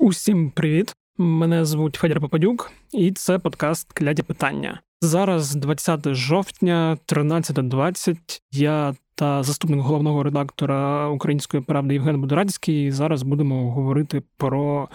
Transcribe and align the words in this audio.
Усім 0.00 0.50
привіт! 0.50 0.94
Мене 1.18 1.64
звуть 1.64 1.96
Федір 1.96 2.20
Попадюк, 2.20 2.72
і 2.92 3.12
це 3.12 3.38
подкаст 3.38 3.92
Кляді 3.92 4.22
питання. 4.22 4.80
Зараз 5.00 5.54
20 5.54 6.14
жовтня, 6.14 6.98
13.20. 7.06 8.16
Я 8.52 8.94
та 9.14 9.42
заступник 9.42 9.80
головного 9.80 10.22
редактора 10.22 11.08
Української 11.08 11.62
правди 11.62 11.94
Євген 11.94 12.20
Будорадський. 12.20 12.90
Зараз 12.90 13.22
будемо 13.22 13.72
говорити 13.72 14.22
про 14.36 14.88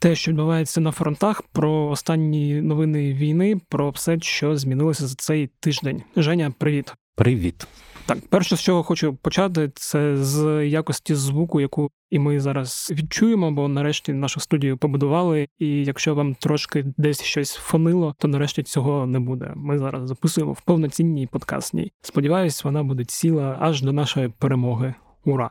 те, 0.00 0.14
що 0.14 0.30
відбувається 0.30 0.80
на 0.80 0.92
фронтах, 0.92 1.42
про 1.42 1.86
останні 1.86 2.60
новини 2.60 3.12
війни, 3.12 3.60
про 3.68 3.90
все, 3.90 4.20
що 4.20 4.56
змінилося 4.56 5.06
за 5.06 5.14
цей 5.14 5.50
тиждень. 5.60 6.02
Женя, 6.16 6.52
привіт. 6.58 6.94
Привіт. 7.16 7.66
Так, 8.06 8.18
перше, 8.30 8.56
з 8.56 8.62
чого 8.62 8.82
хочу 8.82 9.14
почати, 9.14 9.70
це 9.74 10.16
з 10.16 10.66
якості 10.66 11.14
звуку, 11.14 11.60
яку 11.60 11.90
і 12.10 12.18
ми 12.18 12.40
зараз 12.40 12.92
відчуємо, 12.94 13.50
бо 13.50 13.68
нарешті 13.68 14.12
нашу 14.12 14.40
студію 14.40 14.76
побудували. 14.76 15.48
І 15.58 15.84
якщо 15.84 16.14
вам 16.14 16.34
трошки 16.34 16.84
десь 16.96 17.22
щось 17.22 17.54
фонило, 17.54 18.14
то 18.18 18.28
нарешті 18.28 18.62
цього 18.62 19.06
не 19.06 19.20
буде. 19.20 19.52
Ми 19.56 19.78
зараз 19.78 20.08
записуємо 20.08 20.52
в 20.52 20.60
повноцінній 20.60 21.26
подкастній. 21.26 21.92
Сподіваюсь, 22.02 22.64
вона 22.64 22.82
буде 22.82 23.04
ціла 23.04 23.56
аж 23.60 23.82
до 23.82 23.92
нашої 23.92 24.28
перемоги. 24.28 24.94
Ура! 25.24 25.50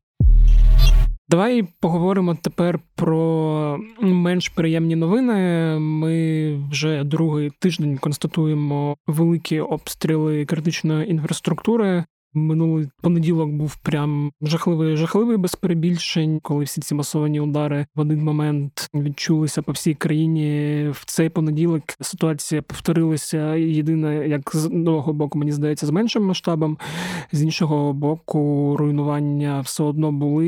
Давай 1.30 1.68
поговоримо 1.80 2.36
тепер 2.36 2.80
про 2.96 3.80
менш 4.02 4.50
приємні 4.50 4.96
новини. 4.96 5.34
Ми 5.80 6.56
вже 6.72 7.04
другий 7.04 7.52
тиждень 7.60 7.98
констатуємо 7.98 8.98
великі 9.08 9.60
обстріли 9.60 10.46
критичної 10.46 11.12
інфраструктури. 11.12 12.06
Минулий 12.38 12.88
понеділок 13.02 13.50
був 13.50 13.76
прям 13.76 14.32
жахливий, 14.42 14.96
жахливий 14.96 15.38
без 15.38 15.56
перебільшень, 15.56 16.40
коли 16.40 16.64
всі 16.64 16.82
ці 16.82 16.96
масовані 16.96 17.40
удари 17.40 17.86
в 17.96 18.00
один 18.00 18.24
момент 18.24 18.90
відчулися 18.94 19.62
по 19.62 19.72
всій 19.72 19.94
країні. 19.94 20.90
В 20.92 21.06
цей 21.06 21.30
понеділок 21.30 21.84
ситуація 22.02 22.62
повторилася. 22.62 23.56
Єдине, 23.56 24.28
як 24.28 24.56
з 24.56 24.66
одного 24.66 25.14
боку, 25.14 25.40
мені 25.40 25.52
здається, 25.52 25.86
з 25.86 25.90
меншим 25.90 26.24
масштабом, 26.24 26.78
з 27.32 27.44
іншого 27.44 27.94
боку, 27.94 28.76
руйнування 28.80 29.62
все 29.62 29.84
одно 29.84 30.12
були, 30.12 30.48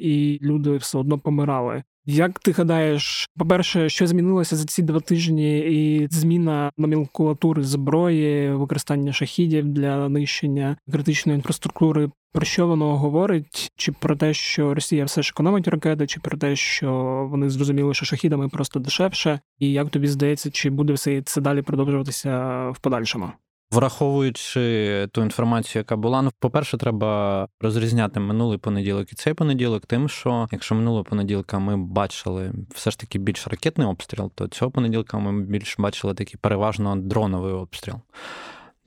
і 0.00 0.38
люди 0.42 0.76
все 0.76 0.98
одно 0.98 1.18
помирали. 1.18 1.82
Як 2.08 2.38
ти 2.38 2.52
гадаєш, 2.52 3.28
по-перше, 3.36 3.88
що 3.88 4.06
змінилося 4.06 4.56
за 4.56 4.64
ці 4.64 4.82
два 4.82 5.00
тижні, 5.00 5.58
і 5.58 6.08
зміна 6.10 6.70
номенклатури 6.76 7.62
зброї, 7.62 8.50
використання 8.50 9.12
шахідів 9.12 9.68
для 9.68 10.08
нищення 10.08 10.76
критичної 10.92 11.36
інфраструктури? 11.36 12.10
Про 12.32 12.44
що 12.44 12.66
воно 12.66 12.98
говорить? 12.98 13.72
Чи 13.76 13.92
про 13.92 14.16
те, 14.16 14.34
що 14.34 14.74
Росія 14.74 15.04
все 15.04 15.22
ж 15.22 15.32
економить 15.34 15.68
ракети, 15.68 16.06
чи 16.06 16.20
про 16.20 16.38
те, 16.38 16.56
що 16.56 16.92
вони 17.30 17.50
зрозуміли, 17.50 17.94
що 17.94 18.06
шахідами 18.06 18.48
просто 18.48 18.80
дешевше? 18.80 19.40
І 19.58 19.72
як 19.72 19.90
тобі 19.90 20.08
здається, 20.08 20.50
чи 20.50 20.70
буде 20.70 20.92
все 20.92 21.22
це 21.22 21.40
далі 21.40 21.62
продовжуватися 21.62 22.60
в 22.70 22.78
подальшому? 22.78 23.30
Враховуючи 23.70 25.08
ту 25.12 25.22
інформацію, 25.22 25.80
яка 25.80 25.96
була, 25.96 26.22
ну, 26.22 26.32
по-перше, 26.38 26.76
треба 26.76 27.48
розрізняти 27.60 28.20
минулий 28.20 28.58
понеділок 28.58 29.12
і 29.12 29.14
цей 29.14 29.34
понеділок, 29.34 29.86
тим, 29.86 30.08
що 30.08 30.48
якщо 30.52 30.74
минулого 30.74 31.04
понеділка 31.04 31.58
ми 31.58 31.76
бачили 31.76 32.52
все 32.74 32.90
ж 32.90 32.98
таки 32.98 33.18
більш 33.18 33.48
ракетний 33.48 33.86
обстріл, 33.86 34.32
то 34.34 34.48
цього 34.48 34.70
понеділка 34.70 35.18
ми 35.18 35.42
більш 35.42 35.78
бачили 35.78 36.14
такий 36.14 36.36
переважно 36.40 36.96
дроновий 36.96 37.52
обстріл. 37.52 37.94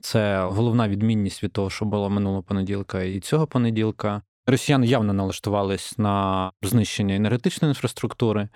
Це 0.00 0.44
головна 0.44 0.88
відмінність 0.88 1.42
від 1.42 1.52
того, 1.52 1.70
що 1.70 1.84
було 1.84 2.10
минулого 2.10 2.42
понеділка 2.42 3.02
і 3.02 3.20
цього 3.20 3.46
понеділка. 3.46 4.22
Росіяни 4.50 4.86
явно 4.86 5.12
налаштувались 5.12 5.98
на 5.98 6.50
знищення 6.62 7.14
енергетичної 7.14 7.70
інфраструктури, 7.70 8.48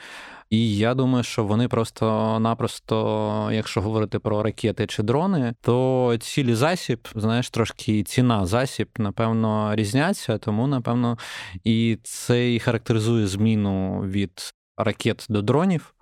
і 0.51 0.77
я 0.77 0.95
думаю, 0.95 1.25
що 1.25 1.45
вони 1.45 1.69
просто-напросто, 1.69 3.49
якщо 3.53 3.81
говорити 3.81 4.19
про 4.19 4.43
ракети 4.43 4.87
чи 4.87 5.03
дрони, 5.03 5.55
то 5.61 6.17
цілі 6.21 6.55
засіб, 6.55 7.09
знаєш, 7.15 7.51
трошки 7.51 8.03
ціна 8.03 8.47
засіб, 8.47 8.89
напевно, 8.99 9.75
різняться, 9.75 10.39
тому 10.39 10.67
напевно 10.67 11.19
і 11.65 11.99
це 12.03 12.55
і 12.55 12.59
характеризує 12.59 13.27
зміну 13.27 14.01
від 14.01 14.55
ракет 14.77 15.27
до 15.29 15.43
дронів. 15.43 15.94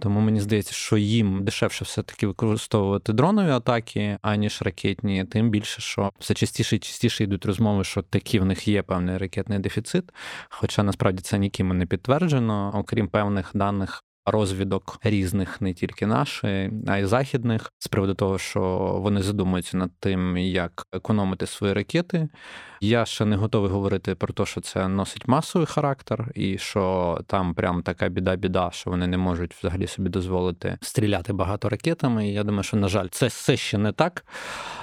Тому 0.00 0.20
мені 0.20 0.40
здається, 0.40 0.72
що 0.72 0.96
їм 0.96 1.44
дешевше 1.44 1.84
все-таки 1.84 2.26
використовувати 2.26 3.12
дронові 3.12 3.50
атаки, 3.50 4.18
аніж 4.22 4.62
ракетні, 4.62 5.24
тим 5.24 5.50
більше, 5.50 5.80
що 5.80 6.12
все 6.18 6.34
частіше 6.34 6.76
і 6.76 6.78
частіше 6.78 7.24
йдуть 7.24 7.46
розмови, 7.46 7.84
що 7.84 8.02
такі 8.02 8.38
в 8.38 8.44
них 8.44 8.68
є 8.68 8.82
певний 8.82 9.18
ракетний 9.18 9.58
дефіцит. 9.58 10.04
Хоча 10.48 10.82
насправді 10.82 11.22
це 11.22 11.38
ніким 11.38 11.78
не 11.78 11.86
підтверджено, 11.86 12.72
окрім 12.74 13.08
певних 13.08 13.50
даних 13.54 14.04
розвідок 14.30 14.98
різних, 15.02 15.60
не 15.60 15.74
тільки 15.74 16.06
наші, 16.06 16.70
а 16.86 16.98
й 16.98 17.04
західних, 17.04 17.72
з 17.78 17.88
приводу 17.88 18.14
того, 18.14 18.38
що 18.38 18.60
вони 19.02 19.22
задумуються 19.22 19.76
над 19.76 19.90
тим, 20.00 20.36
як 20.36 20.86
економити 20.92 21.46
свої 21.46 21.72
ракети. 21.72 22.28
Я 22.82 23.04
ще 23.04 23.24
не 23.24 23.36
готовий 23.36 23.70
говорити 23.70 24.14
про 24.14 24.32
те, 24.32 24.46
що 24.46 24.60
це 24.60 24.88
носить 24.88 25.28
масовий 25.28 25.66
характер, 25.66 26.32
і 26.34 26.58
що 26.58 27.18
там 27.26 27.54
прям 27.54 27.82
така 27.82 28.08
біда-біда, 28.08 28.70
що 28.72 28.90
вони 28.90 29.06
не 29.06 29.18
можуть 29.18 29.54
взагалі 29.54 29.86
собі 29.86 30.08
дозволити 30.08 30.78
стріляти 30.80 31.32
багато 31.32 31.68
ракетами. 31.68 32.28
Я 32.28 32.44
думаю, 32.44 32.62
що 32.62 32.76
на 32.76 32.88
жаль, 32.88 33.06
це 33.10 33.26
все 33.26 33.56
ще 33.56 33.78
не 33.78 33.92
так. 33.92 34.24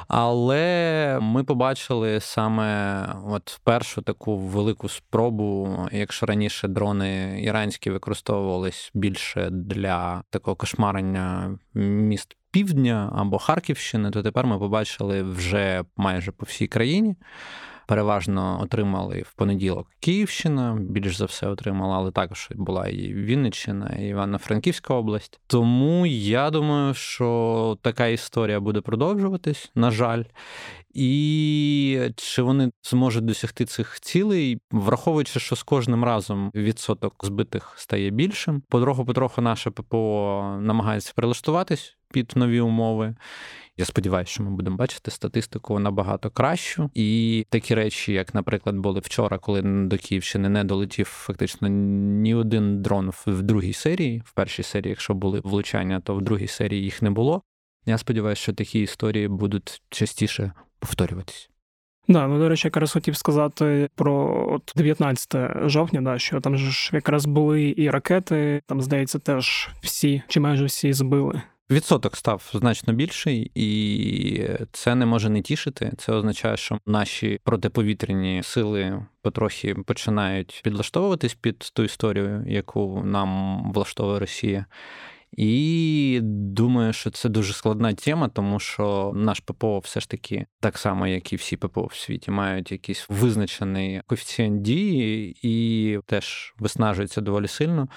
Але 0.08 1.20
ми 1.22 1.44
побачили 1.44 2.20
саме 2.20 3.06
от 3.28 3.60
першу 3.64 4.02
таку 4.02 4.38
велику 4.38 4.90
спробу, 4.90 5.78
якщо 5.92 6.26
раніше 6.26 6.68
дрони 6.68 7.42
іранські 7.44 7.90
використовувались 7.90 8.92
більше 9.38 9.50
для 9.50 10.24
такого 10.30 10.56
кошмарення 10.56 11.60
міст 11.74 12.38
півдня 12.52 13.12
або 13.16 13.38
Харківщини, 13.38 14.12
то 14.12 14.24
тепер 14.24 14.46
ми 14.46 14.60
побачили 14.60 15.24
вже 15.24 15.84
майже 15.98 16.32
по 16.32 16.46
всій 16.46 16.68
країні. 16.68 17.16
Переважно 17.88 18.60
отримали 18.62 19.22
в 19.22 19.34
понеділок 19.34 19.88
Київщина, 20.00 20.78
більш 20.80 21.18
за 21.18 21.26
все 21.26 21.48
отримала, 21.48 21.98
але 21.98 22.12
також 22.12 22.50
була 22.56 22.88
і 22.88 23.14
Вінниччина, 23.14 23.96
і 24.00 24.08
Івано-Франківська 24.08 24.94
область. 24.94 25.40
Тому 25.48 26.06
я 26.06 26.50
думаю, 26.50 26.94
що 26.94 27.78
така 27.82 28.08
історія 28.08 28.60
буде 28.60 28.82
продовжуватись, 28.82 29.72
на 29.76 29.92
жаль. 29.92 30.24
І 30.94 32.00
чи 32.16 32.42
вони 32.42 32.72
зможуть 32.84 33.26
досягти 33.26 33.66
цих 33.66 34.00
цілей, 34.00 34.60
враховуючи, 34.72 35.40
що 35.40 35.56
з 35.56 35.64
кожним 35.64 36.04
разом 36.04 36.52
відсоток 36.56 37.26
збитих 37.26 37.74
стає 37.78 38.10
більшим. 38.10 38.62
Потроху 38.70 39.06
потроху 39.06 39.42
наше 39.42 39.72
ППО 39.72 40.58
намагається 40.62 41.14
прилаштуватись 41.16 41.97
під 42.14 42.34
нові 42.36 42.60
умови. 42.60 43.16
Я 43.78 43.86
сподіваюся, 43.86 44.32
що 44.32 44.44
ми 44.44 44.50
будемо 44.50 44.78
бачити 44.78 45.12
статистику 45.12 45.80
набагато 45.80 46.30
кращу. 46.30 46.90
І 46.94 47.46
такі 47.50 47.76
речі, 47.76 48.14
як, 48.14 48.34
наприклад, 48.34 48.76
були 48.76 49.00
вчора, 49.00 49.38
коли 49.38 49.62
до 49.62 49.98
Київщини 49.98 50.50
не 50.50 50.64
долетів 50.64 51.06
фактично 51.06 51.68
ні 51.68 52.36
один 52.36 52.82
дрон 52.82 53.12
в 53.26 53.42
другій 53.42 53.74
серії. 53.74 54.24
В 54.26 54.32
першій 54.32 54.64
серії, 54.64 54.90
якщо 54.90 55.14
були 55.14 55.40
влучання, 55.40 56.00
то 56.00 56.16
в 56.16 56.22
другій 56.22 56.48
серії 56.48 56.84
їх 56.84 57.02
не 57.02 57.10
було. 57.10 57.42
Я 57.86 57.98
сподіваюся, 57.98 58.42
що 58.42 58.54
такі 58.54 58.82
історії 58.82 59.28
будуть 59.28 59.82
частіше 59.90 60.52
повторюватись. 60.80 61.50
Да, 62.08 62.28
ну 62.28 62.40
до 62.40 62.50
речі, 62.50 62.68
якраз 62.68 62.92
хотів 62.92 63.18
сказати 63.18 63.90
про 63.96 64.46
от 64.54 64.74
19 64.76 65.70
жовтня, 65.70 66.02
да, 66.02 66.20
що 66.20 66.42
там 66.42 66.58
ж 66.58 66.90
якраз 66.94 67.26
були 67.26 67.74
і 67.78 67.90
ракети, 67.90 68.62
там, 68.66 68.82
здається, 68.82 69.20
теж 69.20 69.70
всі 69.82 70.22
чи 70.28 70.40
майже 70.40 70.66
всі 70.66 70.94
збили. 70.94 71.42
Відсоток 71.72 72.18
став 72.18 72.50
значно 72.54 72.94
більший, 72.94 73.52
і 73.56 74.50
це 74.72 74.96
не 74.96 75.06
може 75.06 75.30
не 75.30 75.42
тішити. 75.42 75.92
Це 75.98 76.14
означає, 76.14 76.58
що 76.58 76.80
наші 76.86 77.40
протиповітряні 77.44 78.44
сили 78.44 79.06
потрохи 79.22 79.76
починають 79.76 80.62
підлаштовуватись 80.64 81.34
під 81.34 81.60
ту 81.60 81.84
історію, 81.84 82.44
яку 82.48 83.02
нам 83.04 83.62
влаштовує 83.72 84.20
Росія. 84.20 84.66
І 85.32 86.20
думаю, 86.24 86.94
що 86.94 87.12
це 87.12 87.30
дуже 87.30 87.54
складна 87.54 87.94
тема, 87.94 88.30
тому 88.30 88.60
що 88.60 89.12
наш 89.16 89.40
ППО 89.40 89.80
все 89.80 90.00
ж 90.00 90.10
таки, 90.10 90.46
так 90.60 90.78
само, 90.78 91.08
як 91.08 91.34
і 91.34 91.36
всі 91.36 91.58
ППО 91.58 91.86
в 91.86 91.96
світі, 91.96 92.32
мають 92.32 92.72
якийсь 92.72 93.06
визначений 93.10 94.02
коефіцієнт 94.08 94.62
дії 94.62 95.38
і 95.42 96.00
теж 96.06 96.54
виснажується 96.60 97.22
доволі 97.22 97.48
сильно. 97.48 97.88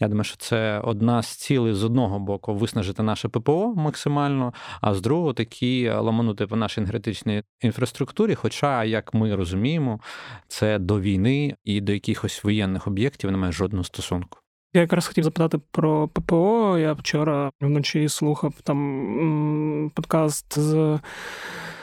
Я 0.00 0.08
думаю, 0.08 0.24
що 0.24 0.36
це 0.36 0.80
одна 0.80 1.22
з 1.22 1.28
цілей 1.28 1.74
з 1.74 1.84
одного 1.84 2.18
боку 2.18 2.54
виснажити 2.54 3.02
наше 3.02 3.28
ППО 3.28 3.74
максимально, 3.76 4.54
а 4.80 4.94
з 4.94 5.00
другого 5.00 5.32
такі 5.32 5.90
ламанути 5.90 6.46
по 6.46 6.56
нашій 6.56 6.80
енергетичній 6.80 7.42
інфраструктурі. 7.60 8.34
Хоча, 8.34 8.84
як 8.84 9.14
ми 9.14 9.36
розуміємо, 9.36 10.00
це 10.48 10.78
до 10.78 11.00
війни 11.00 11.56
і 11.64 11.80
до 11.80 11.92
якихось 11.92 12.44
воєнних 12.44 12.86
об'єктів 12.86 13.30
немає 13.30 13.52
жодного 13.52 13.84
стосунку. 13.84 14.38
Я 14.74 14.80
якраз 14.80 15.06
хотів 15.06 15.24
запитати 15.24 15.58
про 15.70 16.08
ППО. 16.08 16.78
Я 16.78 16.92
вчора 16.92 17.50
вночі 17.60 18.08
слухав 18.08 18.54
там 18.62 19.90
подкаст 19.94 20.58
з 20.58 20.98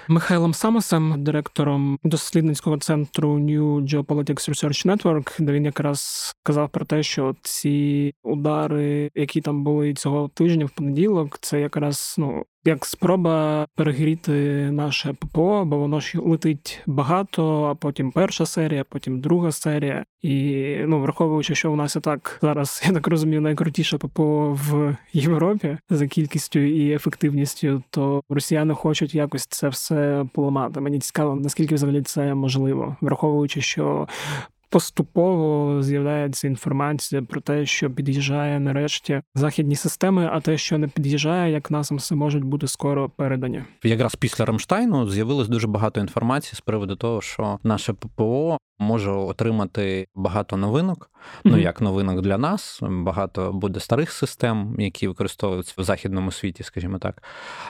Михайлом 0.07 0.53
Самосом, 0.53 1.23
директором 1.23 1.99
дослідницького 2.03 2.77
центру 2.77 3.39
New 3.39 3.81
Geopolitics 3.81 4.49
Research 4.49 4.85
Network, 4.85 5.41
де 5.41 5.51
він 5.51 5.65
якраз 5.65 6.33
казав 6.43 6.69
про 6.69 6.85
те, 6.85 7.03
що 7.03 7.35
ці 7.41 8.13
удари, 8.23 9.11
які 9.15 9.41
там 9.41 9.63
були 9.63 9.93
цього 9.93 10.27
тижня 10.27 10.65
в 10.65 10.69
понеділок, 10.69 11.37
це 11.41 11.61
якраз 11.61 12.15
ну 12.17 12.45
як 12.65 12.85
спроба 12.85 13.67
перегріти 13.75 14.31
наше 14.71 15.13
ППО, 15.13 15.65
бо 15.65 15.77
воно 15.77 15.99
ж 15.99 16.19
летить 16.19 16.81
багато, 16.85 17.63
а 17.63 17.75
потім 17.75 18.11
перша 18.11 18.45
серія, 18.45 18.83
потім 18.83 19.21
друга 19.21 19.51
серія. 19.51 20.05
І 20.21 20.75
ну, 20.85 20.99
враховуючи, 20.99 21.55
що 21.55 21.71
у 21.71 21.75
нас 21.75 21.95
і 21.95 21.99
так 21.99 22.39
зараз, 22.41 22.83
я 22.85 22.93
так 22.93 23.07
розумію, 23.07 23.41
найкрутіше 23.41 23.97
ППО 23.97 24.59
в 24.69 24.95
Європі 25.13 25.77
за 25.89 26.07
кількістю 26.07 26.59
і 26.59 26.91
ефективністю, 26.93 27.83
то 27.89 28.21
росіяни 28.29 28.73
хочуть 28.73 29.15
якось 29.15 29.47
це 29.47 29.69
все 29.69 30.25
поламати. 30.33 30.79
Мені 30.79 30.99
цікаво, 30.99 31.35
наскільки 31.35 31.75
взагалі 31.75 32.01
це 32.01 32.33
можливо, 32.33 32.95
враховуючи, 33.01 33.61
що 33.61 34.07
поступово 34.73 35.81
з'являється 35.83 36.47
інформація 36.47 37.21
про 37.21 37.41
те, 37.41 37.65
що 37.65 37.91
під'їжджає 37.91 38.59
нарешті 38.59 39.21
західні 39.35 39.75
системи, 39.75 40.29
а 40.33 40.39
те, 40.39 40.57
що 40.57 40.77
не 40.77 40.87
під'їжджає, 40.87 41.51
як 41.51 41.71
насам 41.71 41.97
все 41.97 42.15
можуть 42.15 42.43
бути 42.43 42.67
скоро 42.67 43.09
передані. 43.09 43.63
Якраз 43.83 44.15
після 44.15 44.45
Рамштайну 44.45 45.09
з'явилось 45.09 45.47
дуже 45.47 45.67
багато 45.67 45.99
інформації 45.99 46.53
з 46.55 46.61
приводу 46.61 46.95
того, 46.95 47.21
що 47.21 47.59
наше 47.63 47.93
ППО 47.93 48.57
може 48.79 49.11
отримати 49.11 50.07
багато 50.15 50.57
новинок. 50.57 51.09
Ну 51.43 51.57
як 51.57 51.81
новинок 51.81 52.21
для 52.21 52.37
нас, 52.37 52.79
багато 52.81 53.53
буде 53.53 53.79
старих 53.79 54.11
систем, 54.11 54.75
які 54.79 55.07
використовуються 55.07 55.73
в 55.77 55.83
західному 55.83 56.31
світі, 56.31 56.63
скажімо 56.63 56.99
так. 56.99 57.23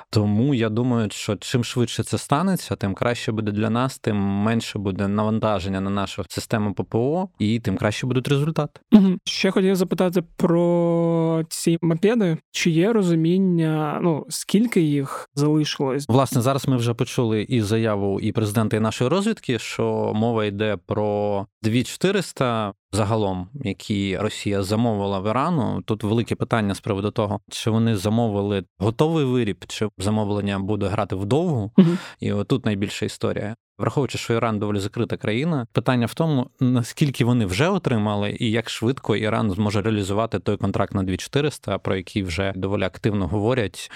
Тому 0.09 0.53
я 0.53 0.69
думаю, 0.69 1.09
що 1.11 1.35
чим 1.35 1.63
швидше 1.63 2.03
це 2.03 2.17
станеться, 2.17 2.75
тим 2.75 2.93
краще 2.93 3.31
буде 3.31 3.51
для 3.51 3.69
нас, 3.69 3.99
тим 3.99 4.17
менше 4.17 4.79
буде 4.79 5.07
навантаження 5.07 5.81
на 5.81 5.89
нашу 5.89 6.25
систему 6.29 6.73
ППО, 6.73 7.29
і 7.39 7.59
тим 7.59 7.77
краще 7.77 8.07
будуть 8.07 8.27
результати. 8.27 8.81
Ще 9.25 9.51
хотів 9.51 9.75
запитати 9.75 10.23
про 10.35 11.43
ці 11.49 11.77
мопеди. 11.81 12.37
Чи 12.51 12.69
є 12.69 12.93
розуміння, 12.93 13.99
ну 14.03 14.25
скільки 14.29 14.81
їх 14.81 15.29
залишилось? 15.35 16.05
Власне, 16.07 16.41
зараз 16.41 16.67
ми 16.67 16.77
вже 16.77 16.93
почули 16.93 17.41
і 17.41 17.61
заяву 17.61 18.19
і 18.19 18.31
президента 18.31 18.77
і 18.77 18.79
нашої 18.79 19.09
розвідки, 19.09 19.59
що 19.59 20.11
мова 20.15 20.45
йде 20.45 20.77
про 20.85 21.45
2400 21.63 22.73
загалом, 22.93 23.47
які 23.53 24.17
Росія 24.17 24.63
замовила 24.63 25.19
в 25.19 25.29
Ірану. 25.29 25.81
Тут 25.85 26.03
велике 26.03 26.35
питання 26.35 26.75
з 26.75 26.79
приводу 26.79 27.11
того, 27.11 27.39
чи 27.49 27.69
вони 27.69 27.95
замовили 27.97 28.63
готовий 28.77 29.25
виріб, 29.25 29.65
чи 29.67 29.89
замовлення 29.97 30.59
буде 30.59 30.87
грати 30.87 31.15
вдовгу. 31.15 31.71
І 32.19 32.33
отут 32.33 32.65
найбільша 32.65 33.05
історія. 33.05 33.55
Враховуючи, 33.77 34.17
що 34.17 34.33
Іран 34.33 34.59
доволі 34.59 34.79
закрита 34.79 35.17
країна, 35.17 35.67
питання 35.71 36.05
в 36.05 36.13
тому, 36.13 36.49
наскільки 36.59 37.25
вони 37.25 37.45
вже 37.45 37.69
отримали, 37.69 38.37
і 38.39 38.51
як 38.51 38.69
швидко 38.69 39.15
Іран 39.15 39.51
зможе 39.51 39.81
реалізувати 39.81 40.39
той 40.39 40.57
контракт 40.57 40.93
на 40.93 41.03
2400, 41.03 41.77
про 41.77 41.95
який 41.95 42.23
вже 42.23 42.53
доволі 42.55 42.83
активно 42.83 43.27
говорять 43.27 43.91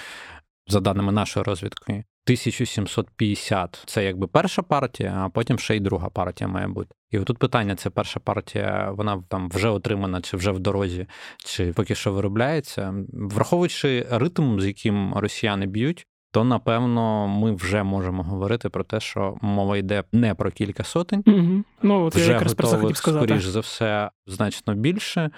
за 0.68 0.80
даними 0.80 1.12
нашої 1.12 1.44
розвідки. 1.44 2.04
1750 2.28 3.84
це 3.86 4.04
якби 4.04 4.28
перша 4.28 4.62
партія, 4.62 5.14
а 5.26 5.30
потім 5.30 5.60
ще 5.60 5.76
й 5.76 5.80
друга 5.80 6.10
партія 6.10 6.48
має 6.48 6.68
бути. 6.68 6.96
І 7.12 7.20
отут 7.20 7.38
питання: 7.38 7.76
це 7.76 7.90
перша 7.90 8.20
партія, 8.20 8.92
вона 8.92 9.24
там 9.30 9.50
вже 9.50 9.70
отримана, 9.70 10.22
чи 10.22 10.38
вже 10.38 10.52
в 10.52 10.60
дорозі, 10.60 11.08
чи 11.38 11.74
поки 11.74 11.96
що 11.96 12.14
виробляється. 12.14 12.94
Враховуючи 13.14 14.08
ритм, 14.12 14.60
з 14.60 14.66
яким 14.66 15.14
росіяни 15.14 15.66
б'ють, 15.66 16.08
то 16.32 16.44
напевно 16.44 17.28
ми 17.28 17.52
вже 17.52 17.84
можемо 17.84 18.24
говорити 18.24 18.70
про 18.70 18.84
те, 18.84 19.00
що 19.00 19.38
мова 19.42 19.78
йде 19.78 20.04
не 20.12 20.36
про 20.36 20.52
кілька 20.52 20.84
сотень, 20.84 21.24
угу. 21.28 21.64
ну 21.82 22.06
от 22.06 22.16
вже 22.16 22.28
я 22.28 22.34
якраз 22.34 22.54
про 22.54 22.68
це 22.68 22.96
сказати. 22.96 23.26
скоріш 23.26 23.46
за 23.46 23.60
все, 23.60 24.12
значно 24.26 24.76
більше, 24.76 25.32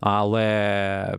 але 0.00 1.16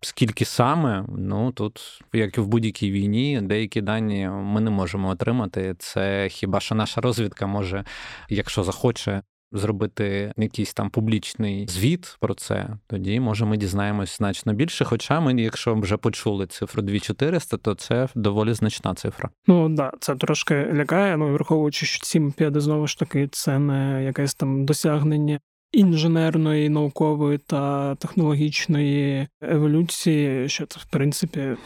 Скільки 0.00 0.44
саме, 0.44 1.04
ну 1.18 1.52
тут, 1.52 2.00
як 2.12 2.38
і 2.38 2.40
в 2.40 2.46
будь-якій 2.46 2.90
війні, 2.90 3.40
деякі 3.42 3.80
дані 3.80 4.28
ми 4.28 4.60
не 4.60 4.70
можемо 4.70 5.08
отримати. 5.08 5.74
Це 5.78 6.28
хіба 6.28 6.60
що 6.60 6.74
наша 6.74 7.00
розвідка 7.00 7.46
може, 7.46 7.84
якщо 8.28 8.64
захоче, 8.64 9.22
зробити 9.52 10.32
якийсь 10.36 10.74
там 10.74 10.90
публічний 10.90 11.66
звіт 11.68 12.16
про 12.20 12.34
це, 12.34 12.68
тоді 12.86 13.20
може 13.20 13.44
ми 13.44 13.56
дізнаємось 13.56 14.16
значно 14.16 14.52
більше. 14.52 14.84
Хоча 14.84 15.20
ми, 15.20 15.42
якщо 15.42 15.74
вже 15.74 15.96
почули 15.96 16.46
цифру 16.46 16.82
2400, 16.82 17.56
то 17.56 17.74
це 17.74 18.08
доволі 18.14 18.54
значна 18.54 18.94
цифра. 18.94 19.28
Ну 19.46 19.68
да, 19.68 19.92
це 20.00 20.14
трошки 20.14 20.54
лякає. 20.74 21.16
Ну 21.16 21.32
враховуючи, 21.32 21.86
що 21.86 22.04
ці 22.04 22.20
мопеди, 22.20 22.60
знову 22.60 22.86
ж 22.86 22.98
таки, 22.98 23.28
це 23.32 23.58
не 23.58 24.04
якесь 24.04 24.34
там 24.34 24.64
досягнення 24.64 25.40
інженерної, 25.72 26.68
наукової 26.68 27.38
та 27.38 27.94
технологічної 27.94 29.28
еволюції, 29.42 30.48
що 30.48 30.66
це 30.66 30.80
в 30.80 30.84
принципі 30.90 31.56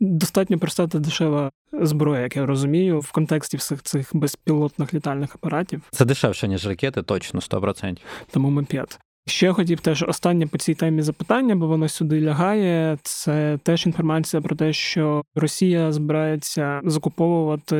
достатньо 0.00 0.58
проста 0.58 0.86
та 0.86 0.98
дешева 0.98 1.50
зброя, 1.72 2.22
як 2.22 2.36
я 2.36 2.46
розумію, 2.46 3.00
в 3.00 3.12
контексті 3.12 3.56
всіх 3.56 3.82
цих 3.82 4.10
безпілотних 4.16 4.94
літальних 4.94 5.34
апаратів. 5.34 5.82
Це 5.90 6.04
дешевше, 6.04 6.48
ніж 6.48 6.66
ракети, 6.66 7.02
точно 7.02 7.40
100%. 7.40 7.98
Тому 8.30 8.50
ми 8.50 8.64
п'ять. 8.64 8.98
Ще 9.26 9.52
хотів 9.52 9.80
теж 9.80 10.02
останнє 10.02 10.46
по 10.46 10.58
цій 10.58 10.74
темі 10.74 11.02
запитання, 11.02 11.56
бо 11.56 11.66
воно 11.66 11.88
сюди 11.88 12.20
лягає. 12.20 12.98
Це 13.02 13.58
теж 13.62 13.86
інформація 13.86 14.42
про 14.42 14.56
те, 14.56 14.72
що 14.72 15.22
Росія 15.34 15.92
збирається 15.92 16.80
закуповувати 16.84 17.76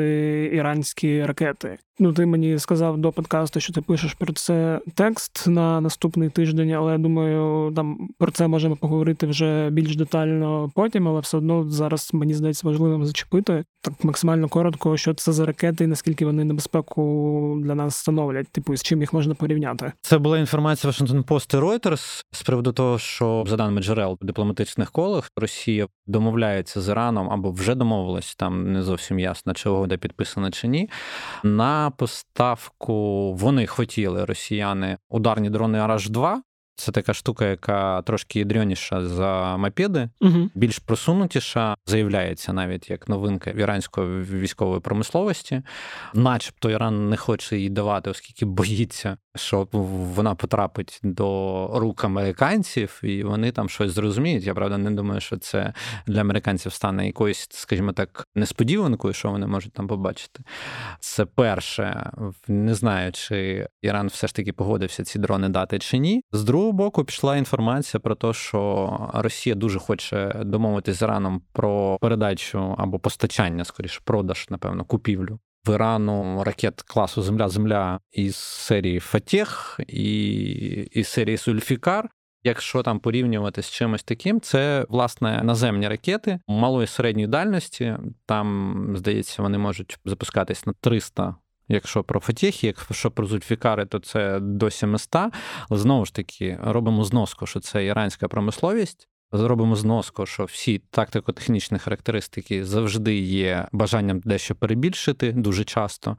іранські 0.52 1.24
ракети. 1.24 1.78
Ну, 1.98 2.12
ти 2.12 2.26
мені 2.26 2.58
сказав 2.58 2.98
до 2.98 3.12
подкасту, 3.12 3.60
що 3.60 3.72
ти 3.72 3.80
пишеш 3.80 4.14
про 4.14 4.32
це 4.32 4.80
текст 4.94 5.46
на 5.46 5.80
наступний 5.80 6.28
тиждень, 6.28 6.72
але 6.72 6.92
я 6.92 6.98
думаю, 6.98 7.72
там 7.76 8.08
про 8.18 8.30
це 8.30 8.48
можемо 8.48 8.76
поговорити 8.76 9.26
вже 9.26 9.70
більш 9.70 9.96
детально 9.96 10.70
потім, 10.74 11.08
але 11.08 11.20
все 11.20 11.36
одно 11.36 11.70
зараз 11.70 12.10
мені 12.12 12.34
здається 12.34 12.68
важливим 12.68 13.04
зачепити 13.04 13.64
так 13.82 14.04
максимально 14.04 14.48
коротко, 14.48 14.96
що 14.96 15.14
це 15.14 15.32
за 15.32 15.46
ракети 15.46 15.84
і 15.84 15.86
наскільки 15.86 16.26
вони 16.26 16.44
небезпеку 16.44 17.58
для 17.62 17.74
нас 17.74 17.96
становлять, 17.96 18.48
типу 18.48 18.76
з 18.76 18.82
чим 18.82 19.00
їх 19.00 19.12
можна 19.12 19.34
порівняти. 19.34 19.92
Це 20.00 20.18
була 20.18 20.38
інформація 20.38 20.90
Washington 20.90 21.24
Post 21.24 21.56
і 21.56 21.60
Reuters 21.60 22.24
з 22.32 22.42
приводу 22.42 22.72
того, 22.72 22.98
що 22.98 23.44
за 23.48 23.56
даними 23.56 23.82
джерел 23.82 24.18
в 24.20 24.26
дипломатичних 24.26 24.90
колах 24.90 25.30
Росія 25.36 25.86
домовляється 26.06 26.80
з 26.80 26.88
Іраном 26.88 27.30
або 27.30 27.50
вже 27.50 27.74
домовилась 27.74 28.34
там 28.34 28.72
не 28.72 28.82
зовсім 28.82 29.18
ясно, 29.18 29.54
чи 29.54 29.68
угода 29.68 29.96
підписана 29.96 30.50
чи 30.50 30.68
ні. 30.68 30.90
на 31.44 31.81
поставку. 31.90 33.32
Вони 33.34 33.66
хотіли 33.66 34.24
росіяни 34.24 34.98
ударні 35.08 35.50
дрони 35.50 35.78
Араж 35.78 36.10
2 36.10 36.42
це 36.82 36.92
така 36.92 37.14
штука, 37.14 37.46
яка 37.46 38.02
трошки 38.02 38.38
ядрьоніша 38.38 39.06
за 39.06 39.56
мопеди, 39.56 40.08
угу. 40.20 40.50
більш 40.54 40.78
просунутіша, 40.78 41.74
заявляється 41.86 42.52
навіть 42.52 42.90
як 42.90 43.08
новинка 43.08 43.50
іранської 43.50 44.22
військової 44.22 44.80
промисловості, 44.80 45.62
начебто 46.14 46.70
Іран 46.70 47.08
не 47.08 47.16
хоче 47.16 47.56
її 47.56 47.70
давати, 47.70 48.10
оскільки 48.10 48.44
боїться, 48.44 49.16
що 49.36 49.68
вона 49.72 50.34
потрапить 50.34 51.00
до 51.02 51.70
рук 51.74 52.04
американців, 52.04 53.00
і 53.02 53.22
вони 53.22 53.52
там 53.52 53.68
щось 53.68 53.92
зрозуміють. 53.92 54.44
Я 54.44 54.54
правда 54.54 54.78
не 54.78 54.90
думаю, 54.90 55.20
що 55.20 55.36
це 55.36 55.72
для 56.06 56.20
американців 56.20 56.72
стане 56.72 57.06
якоюсь, 57.06 57.48
скажімо 57.50 57.92
так, 57.92 58.28
несподіванкою, 58.34 59.14
що 59.14 59.30
вони 59.30 59.46
можуть 59.46 59.72
там 59.72 59.88
побачити. 59.88 60.42
Це 61.00 61.24
перше, 61.24 62.10
не 62.48 62.74
знаю, 62.74 63.12
чи 63.12 63.68
Іран 63.82 64.06
все 64.06 64.26
ж 64.26 64.34
таки 64.34 64.52
погодився 64.52 65.04
ці 65.04 65.18
дрони 65.18 65.48
дати 65.48 65.78
чи 65.78 65.98
ні. 65.98 66.22
З 66.32 66.44
другого 66.44 66.71
другого 66.72 66.90
боку 66.90 67.04
пішла 67.04 67.36
інформація 67.36 68.00
про 68.00 68.14
те, 68.14 68.32
що 68.32 69.10
Росія 69.14 69.54
дуже 69.54 69.78
хоче 69.78 70.32
домовитися 70.44 70.98
з 70.98 71.02
Іраном 71.02 71.42
про 71.52 71.98
передачу 72.00 72.74
або 72.78 72.98
постачання, 72.98 73.64
скоріше, 73.64 74.00
продаж, 74.04 74.46
напевно, 74.50 74.84
купівлю. 74.84 75.38
В 75.66 75.74
Ірану 75.74 76.44
ракет 76.44 76.82
класу 76.82 77.22
Земля-Земля 77.22 77.98
із 78.12 78.36
серії 78.36 79.00
Фатех 79.00 79.80
і 79.86 80.24
із 80.92 81.08
серії 81.08 81.36
Сульфікар. 81.36 82.08
Якщо 82.44 82.82
там 82.82 83.00
порівнювати 83.00 83.62
з 83.62 83.70
чимось 83.70 84.02
таким, 84.02 84.40
це 84.40 84.86
власне 84.88 85.42
наземні 85.42 85.88
ракети 85.88 86.40
малої 86.48 86.86
середньої 86.86 87.26
дальності. 87.26 87.96
Там 88.26 88.94
здається, 88.96 89.42
вони 89.42 89.58
можуть 89.58 89.98
запускатись 90.04 90.66
на 90.66 90.72
300 90.80 91.36
Якщо 91.72 92.04
про 92.04 92.20
Фатєхі, 92.20 92.66
якщо 92.66 93.10
про 93.10 93.26
Зульфікари, 93.26 93.86
то 93.86 93.98
це 93.98 94.40
до 94.40 94.70
700. 94.70 95.16
Але 95.68 95.80
знову 95.80 96.04
ж 96.04 96.14
таки, 96.14 96.58
робимо 96.62 97.04
зноску, 97.04 97.46
що 97.46 97.60
це 97.60 97.84
іранська 97.84 98.28
промисловість. 98.28 99.08
Зробимо 99.34 99.76
зноску, 99.76 100.26
що 100.26 100.44
всі 100.44 100.78
тактико-технічні 100.90 101.78
характеристики 101.78 102.64
завжди 102.64 103.18
є 103.18 103.68
бажанням 103.72 104.20
дещо 104.20 104.54
перебільшити 104.54 105.32
дуже 105.32 105.64
часто. 105.64 106.18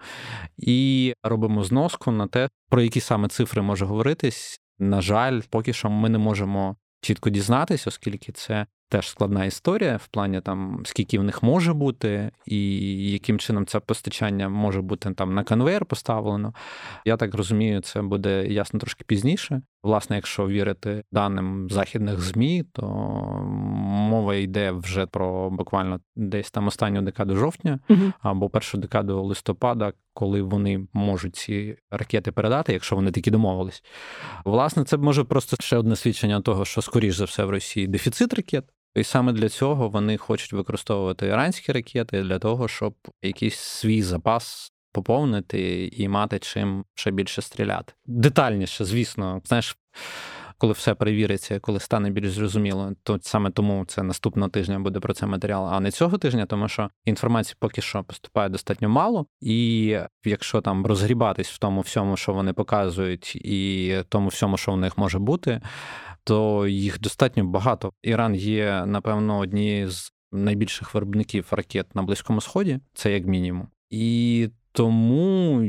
І 0.58 1.14
робимо 1.24 1.64
зноску 1.64 2.12
на 2.12 2.28
те, 2.28 2.50
про 2.70 2.82
які 2.82 3.00
саме 3.00 3.28
цифри 3.28 3.62
може 3.62 3.86
говоритись. 3.86 4.60
На 4.80 5.02
жаль, 5.02 5.42
поки 5.50 5.74
що 5.74 5.90
ми 5.90 6.10
не 6.10 6.18
можемо 6.18 6.76
чітко 7.02 7.30
дізнатися, 7.30 7.84
оскільки 7.88 8.32
це 8.32 8.66
теж 8.94 9.10
складна 9.10 9.46
історія 9.46 9.98
в 9.98 10.08
плані 10.08 10.42
там 10.42 10.82
скільки 10.86 11.20
в 11.20 11.24
них 11.24 11.44
може 11.44 11.74
бути, 11.74 12.32
і 12.46 13.12
яким 13.12 13.40
чином 13.40 13.66
це 13.66 13.80
постачання 13.80 14.50
може 14.50 14.82
бути 14.82 15.12
там 15.12 15.34
на 15.34 15.44
конвейер 15.44 15.86
поставлено. 15.86 16.54
Я 17.06 17.18
так 17.18 17.36
розумію, 17.36 17.82
це 17.82 18.02
буде 18.02 18.48
ясно 18.48 18.80
трошки 18.80 19.04
пізніше. 19.08 19.62
Власне, 19.84 20.16
якщо 20.16 20.48
вірити 20.48 21.04
даним 21.12 21.68
західних 21.70 22.22
змі, 22.22 22.64
то 22.74 22.84
мова 23.84 24.36
йде 24.36 24.72
вже 24.72 25.06
про 25.06 25.50
буквально 25.50 26.00
десь 26.16 26.52
там 26.52 26.68
останню 26.68 27.02
декаду 27.02 27.36
жовтня 27.36 27.80
або 28.22 28.50
першу 28.50 28.78
декаду 28.78 29.24
листопада, 29.24 29.94
коли 30.14 30.42
вони 30.42 30.88
можуть 30.94 31.36
ці 31.36 31.78
ракети 31.92 32.32
передати, 32.32 32.74
якщо 32.74 32.96
вони 32.96 33.12
такі 33.12 33.32
домовились. 33.32 33.84
Власне, 34.46 34.84
це 34.84 34.98
може 34.98 35.24
просто 35.24 35.58
ще 35.60 35.78
одне 35.78 35.96
свідчення 35.96 36.42
того, 36.42 36.66
що 36.66 36.82
скоріш 36.82 37.16
за 37.16 37.26
все 37.26 37.46
в 37.46 37.50
Росії 37.50 37.88
дефіцит 37.88 38.34
ракет. 38.34 38.66
І 38.96 39.04
саме 39.04 39.34
для 39.34 39.50
цього 39.50 39.90
вони 39.90 40.18
хочуть 40.18 40.54
використовувати 40.54 41.28
іранські 41.28 41.72
ракети 41.72 42.24
для 42.24 42.40
того, 42.40 42.68
щоб 42.68 42.94
якийсь 43.22 43.58
свій 43.60 44.02
запас 44.02 44.74
поповнити 44.92 45.88
і 45.88 46.08
мати 46.08 46.40
чим 46.40 46.86
ще 46.96 47.12
більше 47.12 47.42
стріляти. 47.42 47.94
Детальніше, 48.06 48.86
звісно, 48.86 49.42
знаєш. 49.46 49.78
Коли 50.58 50.74
все 50.74 50.96
перевіриться, 50.96 51.60
коли 51.60 51.80
стане 51.80 52.10
більш 52.10 52.32
зрозуміло, 52.32 52.92
то 53.04 53.20
саме 53.22 53.52
тому 53.52 53.86
це 53.88 54.04
наступного 54.04 54.50
тижня 54.50 54.80
буде 54.80 55.00
про 55.00 55.14
це 55.14 55.26
матеріал, 55.26 55.68
а 55.72 55.80
не 55.80 55.92
цього 55.92 56.18
тижня, 56.18 56.46
тому 56.46 56.68
що 56.68 56.90
інформації 57.06 57.56
поки 57.60 57.82
що 57.82 58.04
поступає 58.04 58.50
достатньо 58.50 58.90
мало, 58.90 59.26
і 59.42 59.98
якщо 60.26 60.62
там 60.62 60.86
розгрібатись 60.86 61.50
в 61.50 61.58
тому 61.58 61.82
всьому, 61.82 62.18
що 62.18 62.34
вони 62.34 62.54
показують, 62.54 63.36
і 63.36 63.98
тому 64.10 64.28
всьому, 64.28 64.58
що 64.58 64.72
в 64.72 64.78
них 64.78 64.98
може 64.98 65.20
бути, 65.20 65.62
то 66.24 66.68
їх 66.68 67.00
достатньо 67.00 67.46
багато. 67.46 67.92
Іран 68.04 68.36
є, 68.36 68.86
напевно, 68.86 69.40
однією 69.40 69.90
з 69.92 70.12
найбільших 70.32 70.94
виробників 70.94 71.48
ракет 71.52 71.96
на 71.96 72.04
Близькому 72.04 72.42
Сході, 72.42 72.80
це 72.94 73.14
як 73.14 73.26
мінімум. 73.26 73.68
І 73.90 74.50
тому 74.72 75.64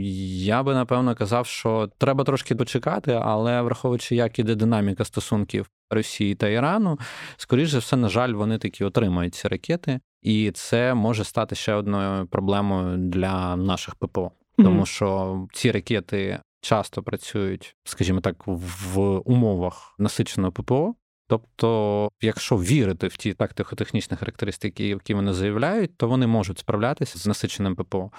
я 0.45 0.63
би 0.63 0.75
напевно 0.75 1.15
казав, 1.15 1.47
що 1.47 1.91
треба 1.99 2.25
трошки 2.25 2.55
почекати, 2.55 3.21
але 3.23 3.63
враховуючи, 3.63 4.17
як 4.17 4.39
іде 4.39 4.55
динаміка 4.55 5.05
стосунків 5.05 5.71
Росії 5.91 6.35
та 6.35 6.49
Ірану, 6.49 6.99
скоріш 7.37 7.71
за 7.71 7.79
все, 7.79 7.97
на 7.97 8.09
жаль, 8.09 8.33
вони 8.33 8.59
таки 8.59 8.85
отримають 8.85 9.35
ці 9.35 9.49
ракети, 9.49 10.01
і 10.23 10.51
це 10.51 10.95
може 10.95 11.25
стати 11.25 11.55
ще 11.55 11.75
одною 11.75 12.27
проблемою 12.27 12.97
для 12.97 13.57
наших 13.57 13.95
ППО, 13.95 14.31
тому 14.57 14.87
що 14.87 15.39
ці 15.53 15.71
ракети 15.71 16.41
часто 16.64 17.02
працюють, 17.02 17.76
скажімо 17.85 18.21
так, 18.21 18.42
в 18.47 18.99
умовах 19.18 19.94
насиченого 19.99 20.52
ППО. 20.52 20.94
Тобто, 21.28 22.09
якщо 22.21 22.56
вірити 22.56 23.09
в 23.09 23.16
ті 23.16 23.35
тактико-технічні 23.35 24.16
характеристики, 24.16 24.88
які 24.88 25.14
вони 25.14 25.33
заявляють, 25.33 25.97
то 25.97 26.09
вони 26.09 26.26
можуть 26.26 26.59
справлятися 26.59 27.18
з 27.18 27.26
насиченим 27.26 27.76
ППО. 27.76 28.11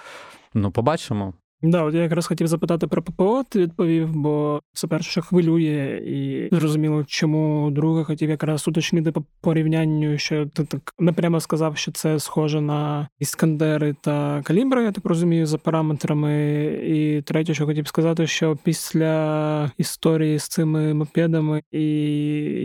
Ну, 0.54 0.72
побачимо. 0.72 1.34
Да, 1.66 1.84
от 1.84 1.94
я 1.94 2.02
якраз 2.02 2.28
хотів 2.28 2.48
запитати 2.48 2.88
про 2.88 3.02
ППО, 3.02 3.44
ти 3.50 3.60
відповів, 3.60 4.10
бо 4.14 4.62
це 4.74 4.88
перше, 4.88 5.12
що 5.12 5.22
хвилює, 5.22 6.02
і 6.06 6.48
зрозуміло, 6.56 7.04
чому 7.08 7.72
друге 7.72 8.04
хотів 8.04 8.30
якраз 8.30 8.68
уточнити 8.68 9.12
по 9.12 9.24
порівнянню, 9.42 10.18
що 10.18 10.46
ти 10.46 10.64
так 10.64 10.94
непрямо 11.00 11.40
сказав, 11.40 11.78
що 11.78 11.92
це 11.92 12.20
схоже 12.20 12.62
на 12.62 13.08
іскандери 13.20 13.96
та 14.02 14.42
калібри, 14.44 14.84
я 14.84 14.92
так 14.92 15.06
розумію, 15.06 15.46
за 15.46 15.58
параметрами. 15.58 16.64
І 16.86 17.22
третє, 17.22 17.54
що 17.54 17.66
хотів 17.66 17.88
сказати, 17.88 18.28
що 18.28 18.58
після 18.64 19.72
історії 19.78 20.40
з 20.40 20.48
цими 20.48 20.94
мопедами 20.94 21.62
і 21.72 21.82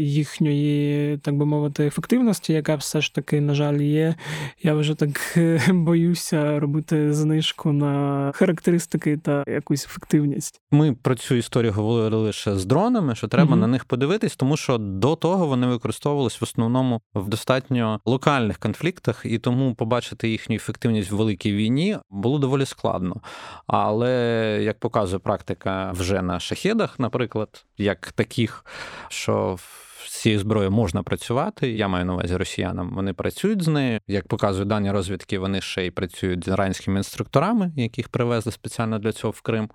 їхньої, 0.05 1.19
так 1.19 1.37
би 1.37 1.47
мовити, 1.47 1.87
ефективності, 1.87 2.53
яка 2.53 2.75
все 2.75 3.01
ж 3.01 3.15
таки, 3.15 3.41
на 3.41 3.55
жаль, 3.55 3.81
є, 3.81 4.15
я 4.63 4.75
вже 4.75 4.95
так 4.95 5.39
боюся 5.69 6.61
робити 6.61 7.13
знижку 7.13 7.73
на 7.73 8.33
характеристики 8.35 8.90
характеристики 8.91 9.17
та 9.17 9.45
якусь 9.53 9.85
ефективність. 9.85 10.61
Ми 10.71 10.93
про 10.93 11.15
цю 11.15 11.35
історію 11.35 11.73
говорили 11.73 12.17
лише 12.17 12.57
з 12.57 12.67
дронами, 12.67 13.15
що 13.15 13.29
треба 13.29 13.57
mm 13.57 13.61
на 13.61 13.67
них 13.67 13.85
подивитись, 13.85 14.37
тому 14.37 14.57
що 14.57 14.79
до 14.79 15.17
того 15.17 15.47
вони 15.47 15.67
використовувались 15.67 16.41
в 16.41 16.45
основному 16.45 17.01
в 17.15 17.29
достатньо 17.29 18.01
локальних 18.05 18.59
конфліктах, 18.59 19.23
і 19.25 19.39
тому 19.39 19.75
побачити 19.75 20.29
їхню 20.29 20.57
ефективність 20.57 21.11
в 21.11 21.17
великій 21.17 21.53
війні 21.53 21.99
було 22.11 22.39
доволі 22.39 22.67
складно. 22.67 23.21
Але 23.67 24.61
як 24.63 24.79
показує 24.79 25.19
практика 25.19 25.93
вже 25.93 26.23
на 26.23 26.41
шахедах, 26.41 26.99
наприклад, 26.99 27.65
як 27.79 28.13
таких, 28.13 28.65
що 29.09 29.59
цією 30.21 30.39
зброєю 30.39 30.71
можна 30.71 31.03
працювати. 31.03 31.73
Я 31.73 31.89
маю 31.89 32.05
на 32.05 32.15
увазі 32.15 32.37
росіянам. 32.37 32.91
Вони 32.95 33.13
працюють 33.13 33.63
з 33.63 33.69
нею. 33.69 34.01
Як 34.09 34.29
показують 34.29 34.69
дані 34.69 34.91
розвідки, 34.91 35.39
вони 35.39 35.61
ще 35.61 35.87
й 35.87 35.91
працюють 35.91 36.45
з 36.45 36.49
іранськими 36.49 36.99
інструкторами, 36.99 37.73
яких 37.77 38.09
привезли 38.09 38.53
спеціально 38.53 38.99
для 38.99 39.13
цього 39.13 39.31
в 39.31 39.41
Крим. 39.41 39.71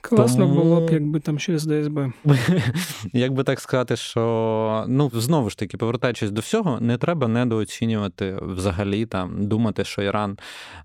Класно 0.00 0.46
Тому... 0.46 0.62
було 0.62 0.80
б, 0.80 0.90
якби 0.92 1.20
там 1.20 1.38
щось 1.38 1.66
ДСБ. 1.66 2.12
Як 3.12 3.32
би 3.32 3.44
так 3.44 3.60
сказати, 3.60 3.96
що 3.96 4.84
ну 4.88 5.10
знову 5.14 5.50
ж 5.50 5.58
таки, 5.58 5.76
повертаючись 5.76 6.30
до 6.30 6.40
всього, 6.40 6.80
не 6.80 6.98
треба 6.98 7.28
недооцінювати 7.28 8.38
взагалі 8.42 9.06
там, 9.06 9.46
думати, 9.46 9.84
що 9.84 10.02
Іран 10.02 10.38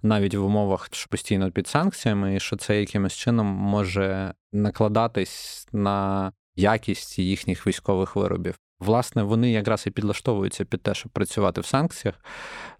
навіть 0.04 0.36
в 0.36 0.46
умовах 0.46 0.90
що 0.92 1.08
постійно 1.10 1.52
під 1.52 1.68
санкціями, 1.68 2.36
і 2.36 2.40
що 2.40 2.56
це 2.56 2.80
якимось 2.80 3.14
чином 3.14 3.48
може 3.48 4.34
накладатись 4.54 5.68
на 5.74 6.32
якість 6.56 7.20
їхніх 7.20 7.68
військових 7.68 8.16
виробів. 8.16 8.56
Власне, 8.82 9.24
вони 9.24 9.52
якраз 9.52 9.84
і 9.88 9.92
підлаштовуються 9.92 10.66
під 10.66 10.82
те, 10.82 10.94
щоб 10.94 11.12
працювати 11.12 11.62
в 11.62 11.66
санкціях, 11.66 12.16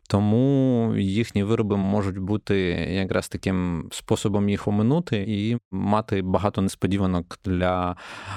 тому 0.08 0.94
їхні 0.98 1.44
вироби 1.44 1.78
можуть 1.78 2.18
бути 2.18 2.56
якраз 2.92 3.30
таким 3.30 3.88
способом 3.92 4.50
їх 4.50 4.68
оминути 4.68 5.26
і 5.28 5.58
мати 5.72 6.22
багато 6.22 6.62
несподіванок 6.62 7.40
для 7.46 7.96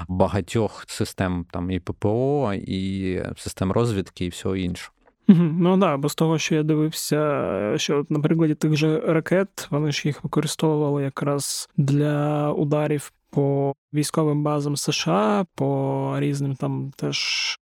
багатьох 0.09 0.85
систем 0.87 1.47
там 1.51 1.71
і 1.71 1.81
ППО, 1.81 2.53
і 2.55 3.23
систем 3.37 3.73
розвідки, 3.73 4.25
і 4.25 4.29
всього 4.29 4.57
іншого. 4.57 4.95
Ну 5.29 5.77
да, 5.77 5.97
бо 5.97 6.09
з 6.09 6.15
того, 6.15 6.39
що 6.39 6.55
я 6.55 6.63
дивився, 6.63 7.75
що 7.77 8.07
на 8.09 8.21
прикладі 8.21 8.55
тих 8.55 8.77
же 8.77 9.01
ракет, 9.01 9.69
вони 9.71 9.93
ж 9.93 10.03
їх 10.09 10.25
використовували 10.25 11.03
якраз 11.03 11.69
для 11.77 12.53
ударів 12.53 13.13
по 13.35 13.75
військовим 13.95 14.43
базам 14.43 14.77
США, 14.77 15.47
по 15.55 16.15
різним 16.19 16.55
там 16.55 16.93
теж 16.97 17.19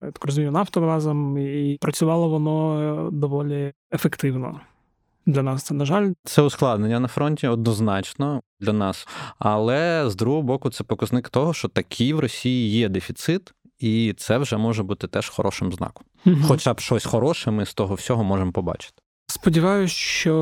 я 0.04 0.12
так 0.12 0.26
розумію, 0.26 0.52
нафтобазам, 0.52 1.38
і 1.38 1.78
працювало 1.82 2.30
воно 2.30 3.10
доволі 3.12 3.74
ефективно. 3.94 4.62
Для 5.26 5.44
нас 5.44 5.64
це 5.64 5.74
на 5.74 5.86
жаль, 5.86 6.12
це 6.24 6.42
ускладнення 6.42 7.00
на 7.00 7.08
фронті 7.08 7.48
однозначно 7.48 8.42
для 8.60 8.74
нас. 8.74 9.08
Але 9.40 10.10
з 10.10 10.16
другого 10.16 10.42
боку, 10.42 10.70
це 10.70 10.84
показник 10.84 11.30
того, 11.30 11.54
що 11.54 11.68
такий 11.68 12.14
в 12.14 12.20
Росії 12.20 12.70
є 12.70 12.90
дефіцит, 12.90 13.54
і 13.80 14.14
це 14.18 14.38
вже 14.38 14.58
може 14.58 14.84
бути 14.84 15.08
теж 15.08 15.30
хорошим 15.30 15.72
знаком. 15.72 16.06
Угу. 16.26 16.36
Хоча 16.48 16.74
б 16.74 16.80
щось 16.80 17.06
хороше, 17.06 17.52
ми 17.52 17.66
з 17.66 17.74
того 17.74 17.96
всього 17.96 18.24
можемо 18.24 18.52
побачити. 18.52 19.02
Сподіваюсь, 19.32 19.92
що 19.92 20.34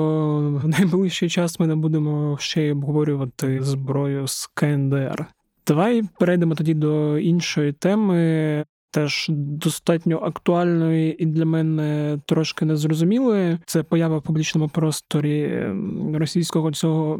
в 0.63 0.67
найближчий 0.67 1.29
час 1.29 1.59
ми 1.59 1.67
не 1.67 1.75
будемо 1.75 2.37
ще 2.39 2.61
й 2.61 2.71
обговорювати 2.71 3.63
зброю 3.63 4.27
з 4.27 4.47
КНДР. 4.47 5.25
Давай 5.67 6.03
перейдемо 6.19 6.55
тоді 6.55 6.73
до 6.73 7.17
іншої 7.17 7.73
теми 7.73 8.65
теж 8.91 9.25
достатньо 9.29 10.17
актуальною 10.17 11.13
і 11.13 11.25
для 11.25 11.45
мене 11.45 12.19
трошки 12.25 12.65
незрозумілою. 12.65 13.57
Це 13.65 13.83
поява 13.83 14.17
в 14.17 14.21
публічному 14.21 14.69
просторі 14.69 15.43
ем, 15.43 16.15
російського 16.17 16.71
цього 16.71 17.19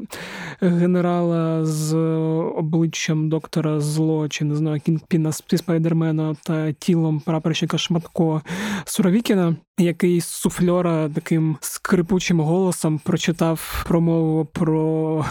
генерала 0.62 1.66
з 1.66 1.96
обличчям 2.58 3.30
доктора 3.30 3.80
Зло, 3.80 4.30
чи 4.30 4.46
не 4.46 4.56
знаю, 4.56 4.80
Кінпіна 4.80 5.32
Спайдермена 5.32 6.36
та 6.44 6.72
тілом 6.72 7.20
прапорщика 7.20 7.78
Шматко 7.78 8.42
Суровікіна, 8.86 9.56
який 9.78 10.22
суфльора 10.22 11.10
таким 11.10 11.58
скрипучим 11.62 12.40
голосом 12.40 13.00
прочитав 13.04 13.86
промову 13.88 14.46
про 14.46 15.26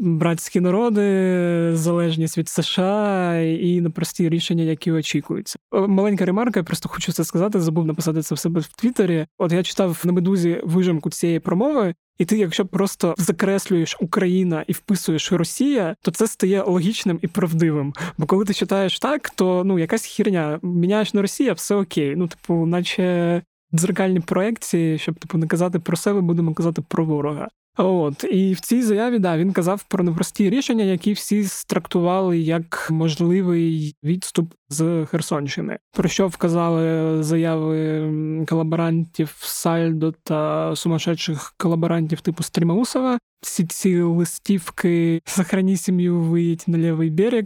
братські 0.00 0.60
народи, 0.60 1.70
залежність 1.76 2.38
від 2.38 2.48
США 2.48 3.38
і 3.40 3.80
непрості 3.80 4.28
рішення, 4.28 4.64
які 4.64 4.92
очікуються. 4.92 5.58
Маленька 5.72 6.24
ремарка, 6.24 6.60
я 6.60 6.64
просто 6.64 6.88
хочу 6.88 7.12
це 7.12 7.24
сказати. 7.24 7.60
Забув 7.60 7.86
написати 7.86 8.22
це 8.22 8.34
в 8.34 8.38
себе 8.38 8.60
в 8.60 8.66
Твіттері. 8.66 9.26
От 9.38 9.52
я 9.52 9.62
читав 9.62 10.02
на 10.04 10.12
медузі 10.12 10.60
вижимку 10.64 11.10
цієї 11.10 11.40
промови. 11.40 11.94
І 12.18 12.24
ти, 12.24 12.38
якщо 12.38 12.66
просто 12.66 13.14
закреслюєш 13.18 13.96
Україна 14.00 14.64
і 14.66 14.72
вписуєш 14.72 15.32
Росія, 15.32 15.96
то 16.02 16.10
це 16.10 16.26
стає 16.26 16.62
логічним 16.62 17.18
і 17.22 17.26
правдивим. 17.26 17.92
Бо 18.18 18.26
коли 18.26 18.44
ти 18.44 18.54
читаєш 18.54 18.98
так, 18.98 19.30
то 19.30 19.64
ну 19.64 19.78
якась 19.78 20.04
хірня 20.04 20.60
міняєш 20.62 21.14
на 21.14 21.22
Росія, 21.22 21.52
все 21.52 21.74
окей. 21.74 22.16
Ну, 22.16 22.28
типу, 22.28 22.66
наче 22.66 23.42
дзеркальні 23.74 24.20
проекції, 24.20 24.98
щоб 24.98 25.14
типу 25.14 25.38
не 25.38 25.46
казати 25.46 25.78
про 25.78 25.96
себе, 25.96 26.20
будемо 26.20 26.54
казати 26.54 26.82
про 26.88 27.04
ворога. 27.04 27.48
От 27.76 28.24
і 28.24 28.52
в 28.52 28.60
цій 28.60 28.82
заяві 28.82 29.18
да 29.18 29.38
він 29.38 29.52
казав 29.52 29.84
про 29.88 30.04
непрості 30.04 30.50
рішення, 30.50 30.84
які 30.84 31.12
всі 31.12 31.44
страктували 31.44 32.38
як 32.38 32.88
можливий 32.90 33.94
відступ 34.04 34.54
з 34.68 35.06
Херсонщини. 35.06 35.78
Про 35.92 36.08
що 36.08 36.28
вказали 36.28 37.22
заяви 37.22 38.10
колаборантів 38.48 39.34
Сальдо 39.40 40.14
та 40.22 40.72
сумасшедших 40.76 41.54
колаборантів 41.56 42.20
типу 42.20 42.42
Стрімаусова. 42.42 43.18
Всі 43.42 43.64
ці 43.64 44.00
листівки 44.00 45.20
«Сохрані 45.24 45.76
сім'ю, 45.76 46.20
виїдь 46.20 46.64
на 46.66 46.78
лівий 46.78 47.10
берег. 47.10 47.44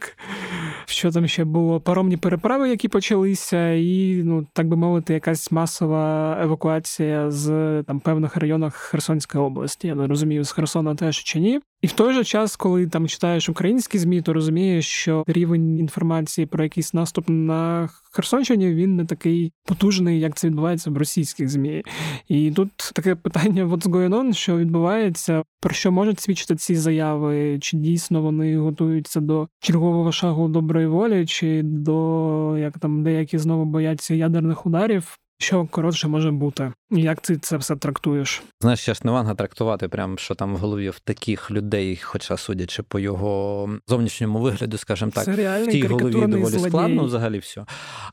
Що 0.87 1.11
там 1.11 1.29
ще 1.29 1.45
було? 1.45 1.81
Паромні 1.81 2.17
переправи, 2.17 2.69
які 2.69 2.89
почалися, 2.89 3.73
і, 3.73 4.23
ну 4.25 4.47
так 4.53 4.69
би 4.69 4.77
мовити, 4.77 5.15
якась 5.15 5.53
масова 5.53 6.39
евакуація 6.43 7.31
з 7.31 7.83
там 7.83 8.01
певних 8.01 8.37
районах 8.37 8.75
Херсонської 8.75 9.45
області. 9.45 9.87
Я 9.87 9.95
не 9.95 10.07
розумію, 10.07 10.45
з 10.45 10.53
Херсона 10.53 10.95
теж 10.95 11.17
чи 11.17 11.41
ні. 11.41 11.61
І 11.83 11.87
в 11.87 11.93
той 11.93 12.15
же 12.15 12.25
час, 12.25 12.57
коли 12.57 12.87
там 12.87 13.09
читаєш 13.09 13.49
українські 13.49 13.99
змі, 13.99 14.23
то 14.23 14.33
розумієш, 14.33 14.87
що 14.87 15.25
рівень 15.27 15.79
інформації 15.79 16.47
про 16.47 16.65
якийсь 16.65 16.95
наступ 16.95 17.25
на 17.29 17.89
Херсонщині 18.13 18.75
він 18.75 18.97
не 18.97 19.05
такий 19.05 19.53
потужний, 19.65 20.21
як 20.21 20.37
це 20.37 20.47
відбувається 20.47 20.91
в 20.91 20.97
російських 20.97 21.49
змі. 21.49 21.83
І 22.29 22.51
тут 22.51 22.71
таке 22.95 23.15
питання: 23.15 23.65
what's 23.65 23.89
going 23.89 24.09
on, 24.09 24.33
що 24.33 24.57
відбувається, 24.57 25.43
про 25.61 25.75
що 25.75 25.93
можуть 25.93 26.21
свідчити 26.21 26.57
ці 26.57 26.77
заяви? 26.77 27.59
Чи 27.61 27.77
дійсно 27.77 28.23
вони 28.23 28.59
готуються 28.59 29.21
до 29.21 29.49
чергового 29.61 30.13
шагу 30.13 30.49
доброї 30.49 30.87
волі, 30.87 31.27
чи 31.27 31.63
до 31.63 32.57
як 32.59 32.79
там 32.79 33.03
деякі 33.03 33.39
знову 33.39 33.65
бояться 33.65 34.15
ядерних 34.15 34.67
ударів? 34.67 35.19
Що 35.39 35.67
коротше 35.71 36.09
може 36.09 36.31
бути? 36.31 36.73
Як 36.91 37.21
ти 37.21 37.37
це 37.37 37.57
все 37.57 37.77
трактуєш? 37.77 38.43
Знаєш, 38.61 38.89
я 38.89 38.95
ж 38.95 39.01
не 39.05 39.13
ванга 39.13 39.35
трактувати, 39.35 39.89
прям 39.89 40.19
що 40.19 40.35
там 40.35 40.55
в 40.55 40.59
голові 40.59 40.91
в 40.91 40.99
таких 40.99 41.51
людей, 41.51 42.01
хоча 42.03 42.37
судячи 42.37 42.83
по 42.83 42.99
його 42.99 43.71
зовнішньому 43.87 44.39
вигляду, 44.39 44.79
скажімо 44.79 45.11
так, 45.11 45.29
в 45.29 45.67
тій 45.67 45.87
голові 45.87 46.13
доволі 46.13 46.45
злодій. 46.45 46.69
складно 46.69 47.05
взагалі 47.05 47.39
все. 47.39 47.65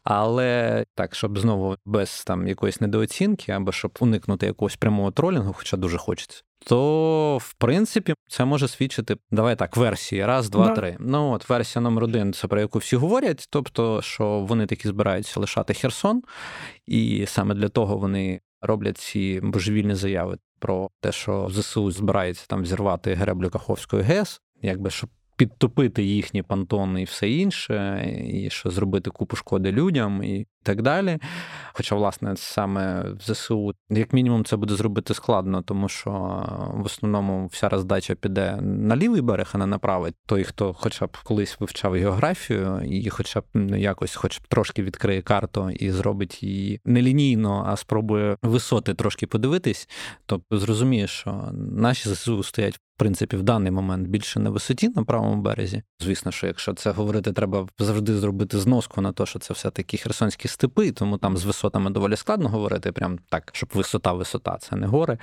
Але 0.04 0.84
так, 0.96 1.16
щоб 1.16 1.40
знову 1.40 1.76
без 1.86 2.24
там 2.24 2.48
якоїсь 2.48 2.82
недооцінки, 2.82 3.52
або 3.52 3.72
щоб 3.72 3.98
уникнути 4.00 4.46
якогось 4.46 4.76
прямого 4.76 5.12
тролінгу, 5.12 5.54
хоча 5.54 5.78
дуже 5.78 5.98
хочеться. 5.98 6.42
То, 6.66 7.38
в 7.42 7.54
принципі, 7.54 8.14
це 8.28 8.46
може 8.46 8.68
свідчити, 8.68 9.18
давай 9.32 9.56
так, 9.56 9.78
версії. 9.78 10.26
Раз, 10.26 10.50
два, 10.50 10.68
да. 10.68 10.74
три. 10.74 10.98
Ну 11.00 11.32
от 11.32 11.50
версія 11.50 11.82
номер 11.84 12.04
один, 12.04 12.34
це 12.34 12.48
про 12.48 12.60
яку 12.60 12.80
всі 12.80 12.96
говорять, 12.96 13.48
тобто, 13.50 14.02
що 14.02 14.40
вони 14.40 14.66
таки 14.66 14.88
збираються 14.88 15.40
лишати 15.40 15.74
Херсон, 15.74 16.22
і 16.88 17.26
саме 17.28 17.56
для 17.56 17.70
того 17.70 17.98
вони 17.98 18.40
роблять 18.64 18.98
ці 18.98 19.40
божевільні 19.44 19.96
заяви 19.96 20.38
про 20.60 20.90
те, 21.00 21.12
що 21.12 21.50
ЗСУ 21.52 21.92
збирається 21.92 22.46
там 22.48 22.66
зірвати 22.66 23.14
греблю 23.14 23.50
Каховської 23.50 24.04
ГЕС, 24.04 24.42
якби 24.62 24.90
щоб 24.90 25.10
підтопити 25.38 26.04
їхні 26.04 26.44
пантони 26.44 27.02
і 27.02 27.06
все 27.06 27.30
інше, 27.30 28.06
і 28.28 28.50
що 28.50 28.70
зробити 28.70 29.10
купу 29.10 29.36
шкоди 29.36 29.72
людям 29.72 30.24
і 30.24 30.48
так 30.64 30.82
далі. 30.82 31.20
Хоча, 31.76 31.96
власне, 31.96 32.34
саме 32.36 33.02
в 33.02 33.34
ЗСУ, 33.34 33.74
як 33.90 34.14
мінімум, 34.14 34.46
це 34.46 34.56
буде 34.56 34.76
зробити 34.76 35.14
складно, 35.14 35.62
тому 35.62 35.90
що 35.90 36.12
в 36.74 36.86
основному 36.86 37.48
вся 37.48 37.70
роздача 37.70 38.16
піде 38.16 38.58
на 38.62 38.96
лівий 38.96 39.22
берег, 39.22 39.50
а 39.54 39.58
не 39.58 39.66
на 39.66 39.78
правий. 39.78 40.14
Той, 40.26 40.44
хто 40.44 40.74
хоча 40.74 41.06
б 41.06 41.18
колись 41.24 41.60
вивчав 41.60 41.94
географію, 41.94 42.82
і 42.86 43.10
хоча 43.10 43.40
б 43.40 43.46
якось, 43.78 44.16
хоч 44.16 44.40
б 44.40 44.48
трошки 44.48 44.84
відкриє 44.84 45.22
карту 45.22 45.70
і 45.70 45.92
зробить 45.92 46.44
її 46.44 46.82
не 46.86 47.02
лінійно, 47.02 47.64
а 47.68 47.76
спробує 47.76 48.38
висоти 48.42 48.94
трошки 48.94 49.28
подивитись, 49.28 49.90
то 50.26 50.42
зрозуміє, 50.52 51.08
що 51.08 51.50
наші 51.54 52.10
ЗСУ 52.10 52.44
стоять 52.44 52.80
в 52.96 53.00
принципі, 53.00 53.38
в 53.38 53.44
даний 53.44 53.72
момент 53.72 54.08
більше 54.08 54.40
на 54.40 54.50
висоті 54.50 54.90
на 54.90 55.04
правому 55.04 55.42
березі. 55.42 55.84
Звісно, 56.00 56.32
що 56.32 56.48
якщо 56.48 56.74
це 56.74 56.92
говорити, 56.92 57.34
треба 57.34 57.68
завжди 57.80 58.16
зробити 58.18 58.60
зноску 58.60 59.02
на 59.02 59.12
те, 59.12 59.26
що 59.26 59.40
це 59.40 59.54
все-таки 59.54 59.98
херсонські 59.98 60.48
степи, 60.48 60.92
тому 60.92 61.18
там 61.18 61.38
з 61.38 61.46
висотами 61.46 61.90
доволі 61.90 62.16
складно 62.16 62.50
говорити, 62.50 62.92
прям 62.92 63.20
так, 63.30 63.50
щоб 63.54 63.70
висота-висота, 63.74 64.58
це 64.58 64.76
не 64.76 64.88
гори. 64.88 65.18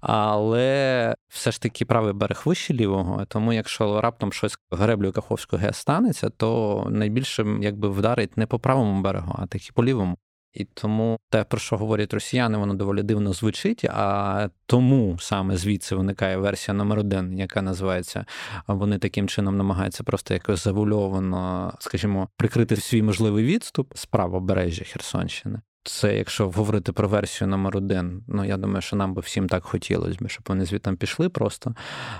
Але 0.00 1.14
все 1.28 1.52
ж 1.52 1.60
таки 1.60 1.84
правий 1.84 2.12
берег 2.12 2.42
вище 2.44 2.74
лівого, 2.74 3.24
тому 3.24 3.52
якщо 3.52 4.00
раптом 4.00 4.32
щось 4.32 4.58
греблю 4.70 5.12
Каховського 5.12 5.62
ГЕС 5.62 5.76
станеться, 5.76 6.30
то 6.30 6.86
найбільше 6.90 7.46
якби 7.60 7.88
вдарить 7.88 8.36
не 8.36 8.46
по 8.46 8.58
правому 8.58 9.02
берегу, 9.02 9.34
а 9.38 9.46
таки 9.46 9.70
по 9.74 9.84
лівому. 9.84 10.16
І 10.54 10.64
тому 10.64 11.18
те, 11.30 11.44
про 11.44 11.58
що 11.58 11.76
говорять 11.76 12.14
росіяни, 12.14 12.58
воно 12.58 12.74
доволі 12.74 13.02
дивно 13.02 13.32
звучить. 13.32 13.84
А 13.84 14.48
тому 14.66 15.18
саме 15.20 15.56
звідси 15.56 15.96
виникає 15.96 16.36
версія 16.36 16.74
номер 16.74 16.98
один, 16.98 17.38
яка 17.38 17.62
називається 17.62 18.24
вони 18.66 18.98
таким 18.98 19.28
чином 19.28 19.56
намагаються 19.56 20.04
просто 20.04 20.34
якось 20.34 20.64
завульовано, 20.64 21.74
скажімо, 21.80 22.28
прикрити 22.36 22.76
свій 22.76 23.02
можливий 23.02 23.44
відступ 23.44 23.92
з 23.96 24.06
правобережжя 24.06 24.84
Херсонщини. 24.84 25.60
Це 25.84 26.16
якщо 26.16 26.50
говорити 26.50 26.92
про 26.92 27.08
версію 27.08 27.48
номер 27.48 27.76
один, 27.76 28.24
ну 28.28 28.44
я 28.44 28.56
думаю, 28.56 28.80
що 28.80 28.96
нам 28.96 29.14
би 29.14 29.20
всім 29.20 29.48
так 29.48 29.64
хотілося 29.64 30.24
б, 30.24 30.28
щоб 30.28 30.44
вони 30.48 30.64
звідти 30.64 30.92
пішли 30.92 31.28
просто. 31.28 31.74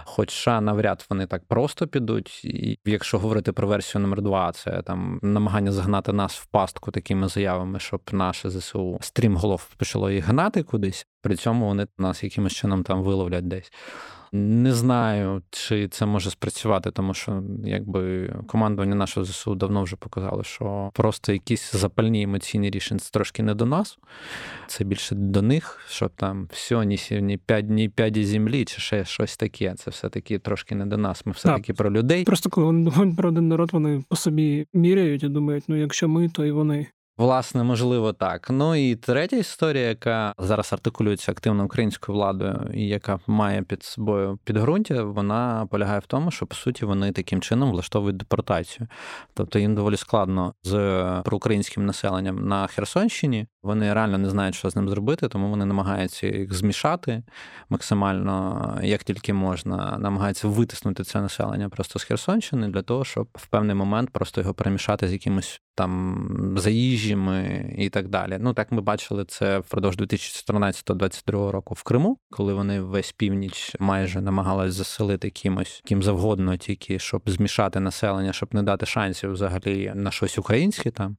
Хоча 0.05 0.61
навряд 0.61 1.07
вони 1.11 1.27
так 1.27 1.45
просто 1.49 1.87
підуть. 1.87 2.45
І 2.45 2.79
якщо 2.85 3.19
говорити 3.19 3.53
про 3.53 3.69
версію 3.69 4.03
номер 4.03 4.23
два, 4.23 4.53
це 4.53 4.83
там 4.83 5.19
намагання 5.23 5.73
загнати 5.73 6.13
нас 6.13 6.39
в 6.39 6.47
пастку 6.47 6.91
такими 6.91 7.29
заявами, 7.29 7.81
щоб 7.81 8.01
наше 8.13 8.51
ЗСУ 8.51 8.99
стрімголов 9.01 9.69
почало 9.77 10.11
їх 10.11 10.27
гнати 10.27 10.63
кудись. 10.63 11.07
При 11.23 11.37
цьому 11.37 11.67
вони 11.67 11.87
нас 11.99 12.25
якимось 12.25 12.53
чином 12.53 12.83
там 12.83 13.03
виловлять 13.03 13.49
десь. 13.49 13.73
Не 14.37 14.73
знаю, 14.73 15.43
чи 15.51 15.89
це 15.89 16.07
може 16.07 16.31
спрацювати, 16.31 16.91
тому 16.91 17.15
що 17.15 17.43
якби 17.65 18.33
командування 18.47 18.95
нашого 18.95 19.27
ЗСУ 19.27 19.55
давно 19.55 19.83
вже 19.83 19.97
показало, 19.97 20.43
що 20.43 20.91
просто 20.95 21.33
якісь 21.33 21.73
запальні 21.73 22.23
емоційні 22.23 22.71
рішення 22.71 23.01
це 23.01 23.11
трошки 23.11 23.43
не 23.43 23.55
до 23.55 23.67
нас, 23.67 23.99
це 24.67 24.85
більше 24.85 25.15
до 25.15 25.43
них, 25.43 25.81
щоб 25.89 26.11
там 26.17 26.49
все, 26.53 26.87
ні 26.87 26.99
ні 27.11 27.37
п'ять 27.37 27.69
ні 27.69 27.89
п'яді 27.89 28.25
землі, 28.25 28.65
чи 28.65 28.81
ще 28.81 29.05
щось 29.05 29.37
таке. 29.37 29.75
Це 29.75 29.91
все-таки 29.91 30.39
трошки 30.39 30.75
не 30.75 30.87
до 30.87 30.97
нас. 30.97 31.27
Ми 31.27 31.33
все-таки 31.33 31.73
про 31.73 31.93
людей. 31.93 32.25
Просто 32.25 32.51
коли 32.51 32.67
вони 32.67 32.91
думають 32.91 33.17
про 33.17 33.29
один 33.29 33.49
народ, 33.49 33.73
вони 33.73 34.05
по 34.09 34.17
собі 34.17 34.67
міряють 34.73 35.23
і 35.23 35.29
думають, 35.29 35.65
ну 35.69 35.77
якщо 35.77 36.09
ми, 36.09 36.29
то 36.29 36.47
і 36.47 36.51
вони. 36.51 36.87
Власне, 37.19 37.63
можливо, 37.63 38.13
так. 38.13 38.51
Ну 38.51 38.75
і 38.75 38.97
третя 38.97 39.37
історія, 39.37 39.89
яка 39.89 40.35
зараз 40.39 40.73
артикулюється 40.73 41.33
активно 41.33 41.65
українською 41.65 42.17
владою, 42.17 42.71
і 42.75 42.89
яка 42.89 43.21
має 43.27 43.63
під 43.63 43.83
собою 43.83 44.39
підґрунтя, 44.45 45.03
вона 45.03 45.67
полягає 45.71 45.99
в 45.99 46.07
тому, 46.07 46.31
що 46.31 46.47
по 46.47 46.55
суті 46.55 46.85
вони 46.85 47.13
таким 47.13 47.41
чином 47.41 47.71
влаштовують 47.71 48.17
депортацію. 48.17 48.89
Тобто 49.35 49.59
їм 49.59 49.75
доволі 49.75 49.97
складно 49.97 50.55
з 50.63 50.73
проукраїнським 51.25 51.87
населенням 51.87 52.49
на 52.49 52.67
Херсонщині. 52.67 53.47
Вони 53.63 53.95
реально 53.95 54.19
не 54.19 54.31
знають, 54.31 54.55
що 54.55 54.71
з 54.71 54.77
ним 54.77 54.89
зробити, 54.89 55.29
тому 55.29 55.51
вони 55.51 55.65
намагаються 55.65 56.27
їх 56.27 56.55
змішати 56.55 57.23
максимально 57.69 58.79
як 58.83 59.05
тільки 59.05 59.33
можна, 59.33 59.99
намагаються 59.99 60.49
витиснути 60.49 61.05
це 61.05 61.21
населення 61.21 61.69
просто 61.69 61.99
з 61.99 62.05
Херсонщини 62.05 62.69
для 62.69 62.83
того, 62.83 63.05
щоб 63.05 63.29
в 63.35 63.47
певний 63.47 63.75
момент 63.75 64.11
просто 64.11 64.41
його 64.41 64.55
перемішати 64.55 65.09
з 65.09 65.13
якимось 65.13 65.61
там 65.75 66.55
заїжджами 66.57 67.67
і 67.79 67.89
так 67.91 68.09
далі. 68.09 68.39
Ну 68.41 68.55
так 68.55 68.73
ми 68.73 68.81
бачили 68.81 69.25
це 69.25 69.59
впродовж 69.59 69.97
2014-2022 69.97 71.51
року 71.51 71.75
в 71.75 71.83
Криму, 71.83 72.19
коли 72.31 72.55
вони 72.55 72.81
весь 72.81 73.13
північ 73.13 73.77
майже 73.79 74.21
намагались 74.21 74.75
заселити 74.75 75.31
кимось 75.31 75.83
ким 75.85 76.03
завгодно, 76.03 76.57
тільки 76.57 76.99
щоб 76.99 77.23
змішати 77.27 77.81
населення, 77.81 78.33
щоб 78.33 78.55
не 78.55 78.63
дати 78.63 78.87
шансів 78.87 79.33
взагалі 79.33 79.93
на 79.95 80.11
щось 80.11 80.39
українське 80.39 80.91
там. 80.91 81.17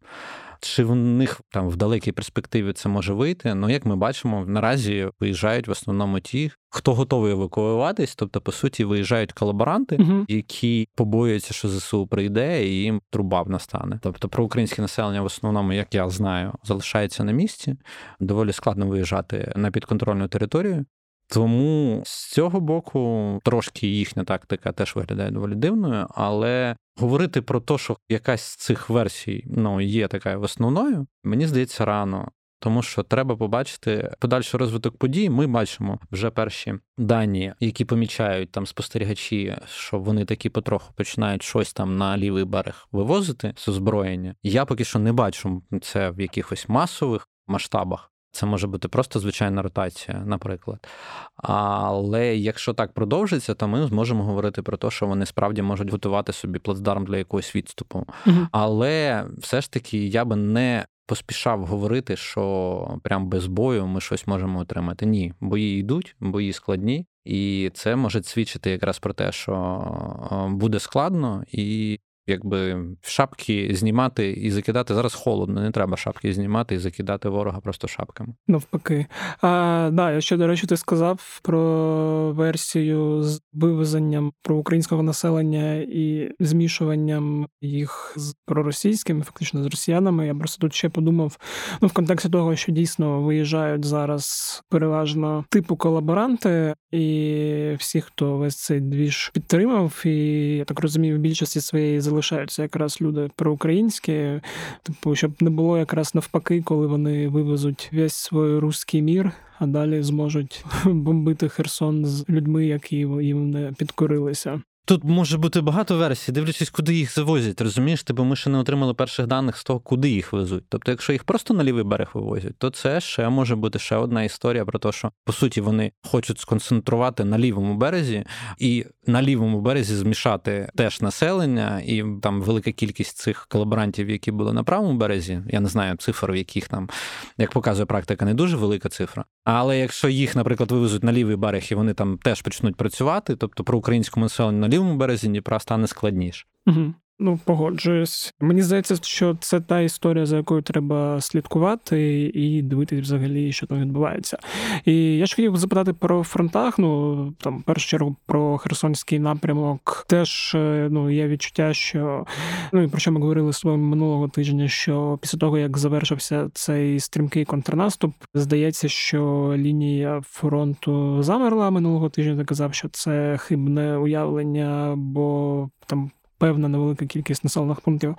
Чи 0.61 0.83
в 0.83 0.95
них 0.95 1.41
там 1.51 1.69
в 1.69 1.75
далекій 1.75 2.11
перспективі 2.11 2.73
це 2.73 2.89
може 2.89 3.13
вийти? 3.13 3.55
Ну, 3.55 3.69
як 3.69 3.85
ми 3.85 3.95
бачимо, 3.95 4.45
наразі 4.47 5.09
виїжджають 5.19 5.67
в 5.67 5.71
основному 5.71 6.19
ті, 6.19 6.51
хто 6.69 6.93
готовий 6.93 7.31
евакуюватись, 7.31 8.15
тобто, 8.15 8.41
по 8.41 8.51
суті, 8.51 8.83
виїжджають 8.83 9.31
колаборанти, 9.31 9.97
uh 9.97 10.25
які 10.27 10.87
побоюються, 10.95 11.53
що 11.53 11.69
ЗСУ 11.69 12.07
прийде 12.07 12.67
і 12.67 12.69
їм 12.69 13.01
труба 13.09 13.43
настане. 13.47 13.99
Тобто, 14.03 14.29
про 14.29 14.43
українське 14.43 14.81
населення 14.81 15.21
в 15.21 15.25
основному, 15.25 15.73
як 15.73 15.95
я 15.95 16.09
знаю, 16.09 16.53
залишається 16.63 17.23
на 17.23 17.31
місці. 17.31 17.75
Доволі 18.19 18.51
складно 18.51 18.87
виїжджати 18.87 19.53
на 19.55 19.71
підконтрольну 19.71 20.27
територію. 20.27 20.85
Тому 21.27 22.01
з 22.05 22.31
цього 22.31 22.59
боку 22.59 23.39
трошки 23.43 23.87
їхня 23.87 24.23
тактика 24.23 24.71
теж 24.71 24.95
виглядає 24.95 25.31
доволі 25.31 25.55
дивною, 25.55 26.07
але 26.09 26.75
говорити 26.99 27.41
про 27.41 27.59
те, 27.59 27.77
що 27.77 27.97
якась 28.09 28.41
з 28.41 28.55
цих 28.55 28.89
версій 28.89 29.43
ну, 29.47 29.81
є 29.81 30.07
така 30.07 30.37
основною, 30.37 31.07
мені 31.23 31.47
здається 31.47 31.85
рано. 31.85 32.31
Тому 32.59 32.81
що 32.81 33.03
треба 33.03 33.35
побачити 33.35 34.11
подальший 34.19 34.59
розвиток 34.59 34.97
подій. 34.97 35.29
Ми 35.29 35.47
бачимо 35.47 35.99
вже 36.11 36.29
перші 36.29 36.73
дані, 36.97 37.53
які 37.59 37.85
помічають 37.85 38.51
там 38.51 38.65
спостерігачі, 38.65 39.57
що 39.67 39.99
вони 39.99 40.25
такі 40.25 40.49
потроху 40.49 40.93
починають 40.95 41.43
щось 41.43 41.73
там 41.73 41.97
на 41.97 42.17
лівий 42.17 42.43
берег 42.43 42.87
вивозити 42.91 43.53
з 43.57 43.67
озброєння. 43.67 44.35
Я 44.43 44.65
поки 44.65 44.85
що 44.85 44.99
не 44.99 45.13
бачу 45.13 45.63
це 45.81 46.11
в 46.11 46.21
якихось 46.21 46.69
масових 46.69 47.27
масштабах. 47.47 48.11
Це 48.35 48.45
може 48.45 48.67
бути 48.67 48.87
просто 48.87 49.19
звичайна 49.19 49.61
ротація, 49.61 50.23
наприклад. 50.25 50.87
Але 51.35 52.35
якщо 52.35 52.73
так 52.73 52.93
продовжиться, 52.93 53.53
то 53.53 53.67
ми 53.67 53.87
зможемо 53.87 54.23
говорити 54.23 54.61
про 54.61 54.77
те, 54.77 54.91
що 54.91 55.07
вони 55.07 55.25
справді 55.25 55.61
можуть 55.61 55.91
готувати 55.91 56.33
собі 56.33 56.59
плацдарм 56.59 57.05
для 57.05 57.17
якогось 57.17 57.55
відступу. 57.55 58.05
Угу. 58.27 58.47
Але 58.51 59.25
все 59.37 59.61
ж 59.61 59.71
таки 59.71 60.07
я 60.07 60.25
би 60.25 60.35
не 60.35 60.85
поспішав 61.05 61.65
говорити, 61.65 62.15
що 62.15 62.99
прям 63.03 63.29
без 63.29 63.47
бою 63.47 63.87
ми 63.87 64.01
щось 64.01 64.27
можемо 64.27 64.59
отримати. 64.59 65.05
Ні, 65.05 65.33
бої 65.39 65.79
йдуть, 65.79 66.15
бої 66.19 66.53
складні, 66.53 67.05
і 67.25 67.71
це 67.73 67.95
може 67.95 68.23
свідчити 68.23 68.71
якраз 68.71 68.99
про 68.99 69.13
те, 69.13 69.31
що 69.31 70.47
буде 70.49 70.79
складно, 70.79 71.43
і 71.51 71.99
якби 72.27 72.85
шапки 73.01 73.69
знімати 73.73 74.31
і 74.31 74.51
закидати 74.51 74.93
зараз 74.93 75.13
холодно. 75.13 75.61
Не 75.61 75.71
треба 75.71 75.97
шапки 75.97 76.33
знімати 76.33 76.75
і 76.75 76.77
закидати 76.77 77.29
ворога 77.29 77.59
просто 77.59 77.87
шапками. 77.87 78.33
Навпаки, 78.47 79.05
а 79.41 79.89
да, 79.93 80.11
я 80.11 80.21
ще 80.21 80.37
до 80.37 80.47
речі, 80.47 80.67
ти 80.67 80.77
сказав 80.77 81.39
про 81.43 82.31
версію 82.31 83.23
з 83.23 83.41
вивезенням 83.53 84.31
про 84.41 84.55
українського 84.55 85.03
населення 85.03 85.75
і 85.75 86.31
змішуванням 86.39 87.47
їх 87.61 88.13
з 88.17 88.35
проросійськими, 88.45 89.21
фактично 89.21 89.63
з 89.63 89.65
росіянами. 89.65 90.27
Я 90.27 90.35
просто 90.35 90.61
тут 90.61 90.73
ще 90.73 90.89
подумав 90.89 91.37
ну 91.81 91.87
в 91.87 91.93
контексті 91.93 92.29
того, 92.29 92.55
що 92.55 92.71
дійсно 92.71 93.21
виїжджають 93.21 93.85
зараз 93.85 94.61
переважно 94.69 95.45
типу 95.49 95.75
колаборанти, 95.75 96.75
і 96.91 97.75
всі, 97.79 98.01
хто 98.01 98.37
весь 98.37 98.55
цей 98.55 98.79
двіж 98.79 99.29
підтримав, 99.33 100.01
і 100.05 100.17
я 100.55 100.65
так 100.65 100.79
розумію, 100.79 101.15
в 101.15 101.19
більшості 101.19 101.61
своєї 101.61 102.01
залишаються 102.15 102.61
якраз 102.61 103.01
люди 103.01 103.29
проукраїнські, 103.35 104.41
типу, 104.83 105.15
щоб 105.15 105.31
не 105.41 105.49
було 105.49 105.77
якраз 105.77 106.15
навпаки, 106.15 106.61
коли 106.61 106.87
вони 106.87 107.27
вивезуть 107.27 107.89
весь 107.93 108.13
свій 108.13 108.59
руський 108.59 109.01
мір, 109.01 109.31
а 109.59 109.67
далі 109.67 110.03
зможуть 110.03 110.65
бомбити 110.85 111.49
Херсон 111.49 112.05
з 112.05 112.29
людьми, 112.29 112.65
які 112.65 112.95
їм 112.97 113.51
не 113.51 113.73
підкорилися. 113.77 114.61
Тут 114.87 115.03
може 115.03 115.37
бути 115.37 115.61
багато 115.61 115.97
версій, 115.97 116.31
дивлячись, 116.31 116.69
куди 116.69 116.95
їх 116.95 117.13
завозять, 117.15 117.61
розумієш? 117.61 118.03
Ти, 118.03 118.13
Бо 118.13 118.25
ми 118.25 118.35
ще 118.35 118.49
не 118.49 118.57
отримали 118.57 118.93
перших 118.93 119.27
даних 119.27 119.57
з 119.57 119.63
того, 119.63 119.79
куди 119.79 120.09
їх 120.09 120.33
везуть. 120.33 120.63
Тобто, 120.69 120.91
якщо 120.91 121.13
їх 121.13 121.23
просто 121.23 121.53
на 121.53 121.63
лівий 121.63 121.83
берег 121.83 122.11
вивозять, 122.13 122.57
то 122.57 122.69
це 122.69 123.01
ще 123.01 123.29
може 123.29 123.55
бути 123.55 123.79
ще 123.79 123.95
одна 123.95 124.23
історія 124.23 124.65
про 124.65 124.79
те, 124.79 124.91
що 124.91 125.11
по 125.25 125.33
суті 125.33 125.61
вони 125.61 125.91
хочуть 126.03 126.39
сконцентрувати 126.39 127.23
на 127.23 127.39
лівому 127.39 127.75
березі 127.75 128.25
і 128.59 128.85
на 129.07 129.21
лівому 129.21 129.61
березі 129.61 129.95
змішати 129.95 130.69
теж 130.75 131.01
населення, 131.01 131.81
і 131.85 132.03
там 132.21 132.41
велика 132.41 132.71
кількість 132.71 133.17
цих 133.17 133.47
колаборантів, 133.49 134.09
які 134.09 134.31
були 134.31 134.53
на 134.53 134.63
правому 134.63 134.97
березі. 134.97 135.41
Я 135.47 135.59
не 135.59 135.69
знаю 135.69 135.95
цифр, 135.95 136.31
в 136.31 136.35
яких 136.35 136.67
там, 136.67 136.89
як 137.37 137.51
показує 137.51 137.85
практика, 137.85 138.25
не 138.25 138.33
дуже 138.33 138.57
велика 138.57 138.89
цифра. 138.89 139.25
Але 139.43 139.79
якщо 139.79 140.09
їх, 140.09 140.35
наприклад, 140.35 140.71
вивезуть 140.71 141.03
на 141.03 141.11
лівий 141.11 141.35
берег 141.35 141.63
і 141.71 141.75
вони 141.75 141.93
там 141.93 142.17
теж 142.17 142.41
почнуть 142.41 142.75
працювати, 142.75 143.35
тобто 143.35 143.63
про 143.63 143.77
українському 143.77 144.25
населенню 144.25 144.59
на 144.59 144.67
лівому 144.75 144.95
березі 144.95 145.27
Дніпра 145.27 145.59
стане 145.59 145.87
складніше. 145.87 146.45
Угу. 146.67 146.93
Ну, 147.19 147.39
погоджуюсь. 147.45 148.33
Мені 148.39 148.61
здається, 148.61 148.95
що 149.01 149.37
це 149.39 149.61
та 149.61 149.81
історія, 149.81 150.25
за 150.25 150.37
якою 150.37 150.61
треба 150.61 151.21
слідкувати 151.21 152.31
і 152.33 152.61
дивитися 152.61 153.01
взагалі, 153.01 153.51
що 153.51 153.67
там 153.67 153.81
відбувається. 153.81 154.37
І 154.85 155.17
я 155.17 155.25
ж 155.25 155.35
хотів 155.35 155.57
запитати 155.57 155.93
про 155.93 156.23
фронтах. 156.23 156.79
Ну 156.79 157.33
там 157.41 157.59
в 157.59 157.63
першу 157.63 157.87
чергу 157.87 158.15
про 158.25 158.57
Херсонський 158.57 159.19
напрямок. 159.19 160.05
Теж 160.09 160.55
е, 160.55 160.87
ну 160.91 161.09
є 161.09 161.27
відчуття, 161.27 161.73
що 161.73 162.25
ну 162.73 162.81
і 162.81 162.87
про 162.87 162.99
що 162.99 163.11
ми 163.11 163.19
говорили 163.19 163.53
з 163.53 163.61
тобою 163.61 163.77
минулого 163.77 164.27
тижня. 164.27 164.67
Що 164.67 165.19
після 165.21 165.37
того 165.39 165.57
як 165.57 165.77
завершився 165.77 166.49
цей 166.53 166.99
стрімкий 166.99 167.45
контрнаступ, 167.45 168.13
здається, 168.33 168.87
що 168.87 169.53
лінія 169.57 170.21
фронту 170.25 171.23
замерла 171.23 171.69
минулого 171.69 172.09
тижня. 172.09 172.37
Ти 172.37 172.45
казав, 172.45 172.73
що 172.73 172.89
це 172.89 173.37
хибне 173.37 173.97
уявлення, 173.97 174.93
бо 174.97 175.69
там 175.87 176.11
певна 176.45 176.67
невелика 176.67 177.05
кількість 177.05 177.43
населених 177.43 177.81
пунктів 177.81 178.15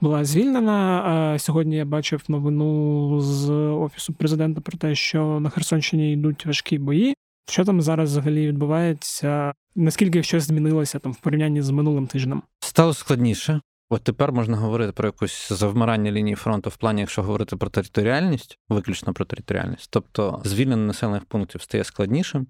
була 0.00 0.24
звільнена. 0.24 1.36
Сьогодні 1.38 1.76
я 1.76 1.84
бачив 1.84 2.22
новину 2.28 3.20
з 3.20 3.50
офісу 3.52 4.12
президента 4.12 4.60
про 4.60 4.78
те, 4.78 4.94
що 4.94 5.40
на 5.40 5.50
Херсонщині 5.50 6.12
йдуть 6.12 6.46
важкі 6.46 6.78
бої. 6.78 7.14
Що 7.48 7.64
там 7.64 7.82
зараз 7.82 8.10
взагалі 8.10 8.46
відбувається? 8.48 9.54
Наскільки 9.76 10.22
щось 10.22 10.44
змінилося 10.44 10.98
там 10.98 11.12
в 11.12 11.16
порівнянні 11.16 11.62
з 11.62 11.70
минулим 11.70 12.06
тижнем? 12.06 12.42
Стало 12.60 12.94
складніше. 12.94 13.60
От 13.90 14.02
тепер 14.02 14.32
можна 14.32 14.56
говорити 14.56 14.92
про 14.92 15.08
якусь 15.08 15.52
завмирання 15.52 16.10
лінії 16.10 16.36
фронту 16.36 16.70
в 16.70 16.76
плані, 16.76 17.00
якщо 17.00 17.22
говорити 17.22 17.56
про 17.56 17.70
територіальність, 17.70 18.58
виключно 18.68 19.12
про 19.12 19.24
територіальність. 19.24 19.88
Тобто 19.90 20.42
звільнення 20.44 20.86
населених 20.86 21.24
пунктів 21.24 21.62
стає 21.62 21.84
складнішим. 21.84 22.46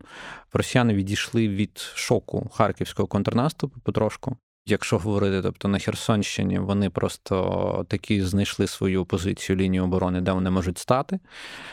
Росіяни 0.53 0.95
відійшли 0.95 1.49
від 1.49 1.79
шоку 1.95 2.51
харківського 2.53 3.07
контрнаступу 3.07 3.81
потрошку. 3.81 4.37
Якщо 4.67 4.99
говорити, 4.99 5.43
тобто 5.43 5.69
на 5.69 5.79
Херсонщині 5.79 6.59
вони 6.59 6.91
просто 6.91 7.87
такі 7.89 8.23
знайшли 8.23 8.67
свою 8.67 9.05
позицію 9.05 9.57
лінію 9.57 9.85
оборони, 9.85 10.21
де 10.21 10.33
вони 10.33 10.51
можуть 10.51 10.79
стати. 10.79 11.19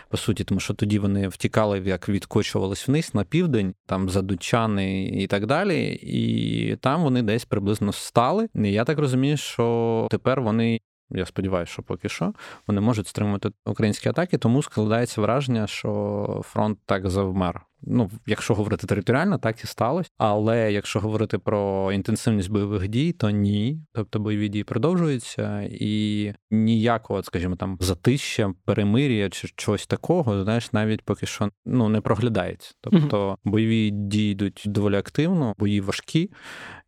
По 0.10 0.18
суті, 0.18 0.44
тому 0.44 0.60
що 0.60 0.74
тоді 0.74 1.00
вони 1.00 1.28
втікали, 1.28 1.80
як 1.86 2.10
відкочувались 2.10 2.88
вниз 2.88 3.12
на 3.14 3.24
південь, 3.24 3.74
там 3.86 4.10
за 4.10 4.22
Дучани 4.22 5.06
і 5.06 5.28
так 5.28 5.46
далі. 5.46 6.00
І 6.02 6.76
там 6.76 7.04
вони 7.04 7.22
десь 7.22 7.46
приблизно 7.46 7.94
стали. 7.94 8.50
І 8.56 8.72
я 8.72 8.84
так 8.84 9.00
розумію, 9.00 9.38
що 9.38 10.08
тепер 10.12 10.42
вони. 10.42 10.80
Я 11.12 11.26
сподіваюся, 11.26 11.72
що 11.72 11.84
поки 11.84 12.10
що 12.10 12.34
вони 12.68 12.82
можуть 12.82 13.08
стримувати 13.08 13.50
українські 13.66 14.10
атаки, 14.10 14.38
тому 14.38 14.64
складається 14.64 15.22
враження, 15.22 15.68
що 15.68 16.42
фронт 16.46 16.80
так 16.86 17.10
завмер 17.10 17.68
Ну, 17.82 18.12
якщо 18.26 18.54
говорити 18.54 18.88
територіально, 18.88 19.38
так 19.38 19.64
і 19.64 19.68
сталося. 19.68 20.10
Але 20.18 20.72
якщо 20.72 21.00
говорити 21.00 21.38
про 21.38 21.92
інтенсивність 21.92 22.52
бойових 22.52 22.88
дій, 22.88 23.12
то 23.12 23.30
ні. 23.30 23.82
Тобто 23.94 24.20
бойові 24.20 24.50
дії 24.50 24.64
продовжуються, 24.64 25.62
і 25.72 26.34
ніякого, 26.52 27.24
скажімо, 27.24 27.56
там 27.56 27.78
затища, 27.82 28.54
перемир'я 28.66 29.30
чи 29.30 29.50
чогось 29.56 29.88
такого, 29.88 30.44
знаєш, 30.44 30.74
навіть 30.74 31.02
поки 31.02 31.26
що 31.26 31.50
ну 31.66 31.90
не 31.90 32.02
проглядається. 32.02 32.74
Тобто 32.82 33.38
бойові 33.44 33.92
дії 33.92 34.32
йдуть 34.32 34.64
доволі 34.66 34.96
активно, 34.96 35.54
бої 35.58 35.82
важкі, 35.82 36.32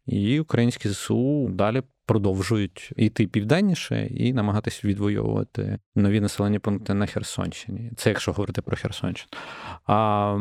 і 0.06 0.40
українські 0.40 0.90
ЗСУ 0.90 1.50
далі 1.50 1.84
продовжують 2.10 2.92
йти 2.98 3.28
південніше 3.28 4.08
і 4.08 4.34
намагатися 4.34 4.88
відвоювати 4.88 5.80
нові 5.96 6.20
населені 6.20 6.60
пункти 6.60 6.94
на 6.94 7.06
Херсонщині. 7.06 7.92
Це 7.98 8.10
якщо 8.10 8.32
говорити 8.32 8.62
про 8.62 8.78
Херсонщину. 8.78 9.30
А 9.88 10.38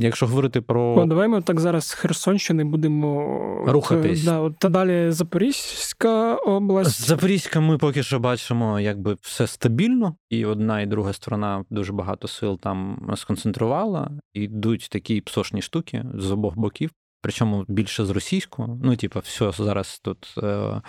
якщо 0.00 0.26
говорити 0.26 0.60
про 0.60 0.94
О, 0.94 1.06
давай 1.06 1.28
ми 1.28 1.42
так 1.42 1.60
зараз 1.60 1.84
з 1.84 1.92
Херсонщини 1.92 2.64
будемо 2.64 3.64
рухатись. 3.66 4.24
Да, 4.24 4.40
от, 4.40 4.58
та 4.58 4.68
далі 4.68 5.10
Запорізька 5.10 6.34
область. 6.34 7.06
Запорізька, 7.06 7.60
ми 7.60 7.78
поки 7.78 8.02
що 8.02 8.20
бачимо, 8.20 8.80
якби 8.80 9.16
все 9.20 9.46
стабільно, 9.46 10.16
і 10.30 10.44
одна 10.44 10.80
і 10.80 10.86
друга 10.86 11.12
сторона 11.12 11.64
дуже 11.70 11.92
багато 11.92 12.28
сил 12.28 12.60
там 12.60 13.08
сконцентрувала. 13.16 14.10
Йдуть 14.34 14.88
такі 14.90 15.20
псошні 15.20 15.62
штуки 15.62 16.04
з 16.14 16.30
обох 16.30 16.56
боків 16.58 16.90
причому 17.20 17.64
більше 17.68 18.04
з 18.04 18.10
російського. 18.10 18.78
Ну, 18.82 18.96
типу, 18.96 19.20
все 19.20 19.52
зараз 19.52 20.00
тут. 20.02 20.34
Е, 20.42 20.80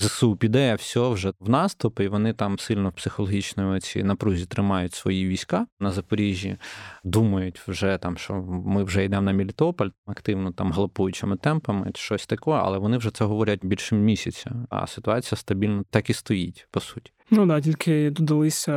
ЗСУ 0.00 0.36
піде, 0.36 0.74
все 0.74 1.08
вже 1.08 1.32
в 1.40 1.48
наступ, 1.48 2.00
і 2.00 2.08
вони 2.08 2.32
там 2.32 2.58
сильно 2.58 2.88
в 2.88 2.92
психологічної 2.92 3.80
ці 3.80 4.04
напрузі 4.04 4.46
тримають 4.46 4.94
свої 4.94 5.28
війська 5.28 5.66
на 5.80 5.90
Запоріжжі, 5.90 6.56
думають 7.04 7.58
вже 7.58 7.98
там, 7.98 8.18
що 8.18 8.34
ми 8.66 8.84
вже 8.84 9.04
йдемо 9.04 9.22
на 9.22 9.32
Мелітополь, 9.32 9.88
активно 10.06 10.52
там 10.52 10.72
галопуючими 10.72 11.36
темпами, 11.36 11.90
чи 11.94 12.02
щось 12.02 12.26
таке, 12.26 12.50
але 12.50 12.78
вони 12.78 12.98
вже 12.98 13.10
це 13.10 13.24
говорять 13.24 13.64
більше 13.64 13.94
місяця. 13.94 14.50
А 14.70 14.86
ситуація 14.86 15.38
стабільно 15.38 15.84
так 15.90 16.10
і 16.10 16.12
стоїть, 16.12 16.68
по 16.70 16.80
суті. 16.80 17.12
Ну 17.30 17.46
да, 17.46 17.60
тільки 17.60 18.10
додалися 18.10 18.72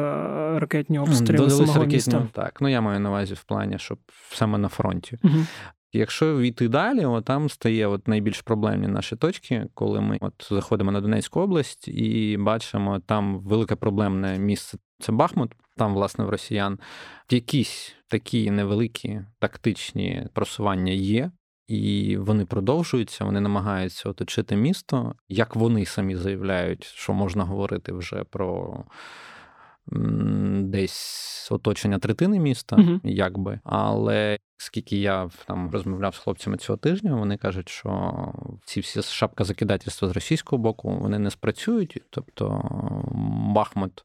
ракетні 0.60 1.00
обстріли. 1.00 1.38
Додалися 1.38 1.56
самого 1.56 1.74
ракетні, 1.74 1.96
міста. 1.96 2.28
так. 2.32 2.62
Ну 2.62 2.68
я 2.68 2.82
маю 2.82 3.00
на 3.00 3.10
увазі 3.10 3.34
в 3.34 3.44
плані, 3.44 3.80
щоб 3.80 4.00
саме 4.32 4.58
на 4.58 4.68
фронті. 4.68 5.18
Угу. 5.24 5.46
Якщо 5.94 6.38
війти 6.38 6.68
далі, 6.68 7.06
от 7.06 7.26
там 7.26 7.50
стає 7.50 7.88
от 7.88 8.08
найбільш 8.08 8.42
проблемні 8.42 8.88
наші 8.88 9.16
точки, 9.16 9.68
коли 9.74 10.02
ми 10.02 10.18
от 10.22 10.48
заходимо 10.50 10.92
на 10.92 11.02
Донецьку 11.02 11.40
область 11.40 11.88
і 11.88 12.38
бачимо 12.40 13.00
там 13.00 13.40
велике 13.40 13.76
проблемне 13.76 14.40
місце. 14.40 14.78
Це 15.00 15.12
Бахмут, 15.12 15.52
там, 15.78 15.94
власне, 15.94 16.26
в 16.26 16.30
росіян 16.30 16.80
якісь 17.30 17.96
такі 18.08 18.52
невеликі 18.52 19.22
тактичні 19.40 20.28
просування 20.34 20.94
є, 20.94 21.32
і 21.68 22.18
вони 22.18 22.46
продовжуються. 22.46 23.26
Вони 23.26 23.42
намагаються 23.42 24.10
оточити 24.10 24.56
місто. 24.56 25.16
Як 25.30 25.56
вони 25.56 25.86
самі 25.86 26.16
заявляють, 26.16 26.84
що 26.84 27.14
можна 27.14 27.44
говорити 27.44 27.92
вже 27.92 28.24
про 28.24 28.84
десь 30.62 31.48
оточення 31.52 32.00
третини 32.00 32.40
міста, 32.40 32.76
uh 32.76 33.00
якби. 33.04 33.60
Але 33.64 34.38
скільки 34.58 34.98
я 34.98 35.30
там 35.48 35.72
розмовляв 35.72 36.16
з 36.16 36.18
хлопцями 36.18 36.58
цього 36.58 36.78
тижня, 36.78 37.16
вони 37.16 37.38
кажуть, 37.38 37.70
що 37.70 38.14
ці 38.66 38.80
всі 38.80 39.02
шапка 39.02 39.44
закидательства 39.44 40.08
з 40.08 40.12
російського 40.12 40.62
боку 40.62 40.98
вони 40.98 41.20
не 41.20 41.32
спрацюють. 41.32 42.02
Тобто 42.10 42.62
Бахмут 43.56 44.04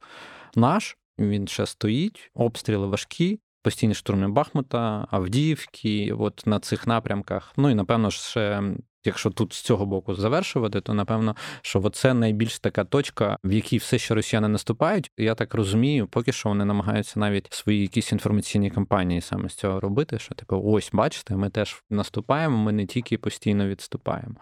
наш. 0.57 0.97
він 1.19 1.49
ще 1.49 1.67
стоїть, 1.67 2.31
обстріли 2.35 2.87
важкі. 2.87 3.41
Постійні 3.63 3.95
штурми 3.95 4.29
Бахмута, 4.29 5.07
Авдіївки, 5.11 6.13
от 6.19 6.43
на 6.47 6.61
цих 6.61 6.87
напрямках. 6.87 7.53
Ну 7.57 7.71
і 7.71 7.75
напевно 7.75 8.11
ще 8.11 8.63
якщо 9.07 9.31
тут 9.31 9.53
з 9.53 9.61
цього 9.61 9.87
боку 9.87 10.15
завершувати, 10.15 10.81
то 10.81 10.95
напевно, 10.95 11.37
що 11.63 11.91
це 11.91 12.15
найбільш 12.15 12.59
така 12.59 12.85
точка, 12.85 13.39
в 13.45 13.53
якій 13.53 13.79
все, 13.79 13.99
що 13.99 14.15
росіяни 14.15 14.49
наступають. 14.49 15.11
Я 15.17 15.35
так 15.35 15.55
розумію, 15.55 16.07
поки 16.07 16.33
що 16.33 16.49
вони 16.49 16.65
намагаються 16.65 17.21
навіть 17.21 17.53
свої 17.53 17.81
якісь 17.81 18.13
інформаційні 18.13 18.71
кампанії 18.71 19.21
саме 19.21 19.49
з 19.49 19.55
цього 19.55 19.81
робити. 19.81 20.19
Що 20.19 20.35
типу, 20.35 20.63
ось 20.65 20.91
бачите, 20.93 21.37
ми 21.37 21.51
теж 21.51 21.83
наступаємо, 21.91 22.57
ми 22.57 22.73
не 22.73 22.87
тільки 22.87 23.19
постійно 23.19 23.69
відступаємо. 23.69 24.35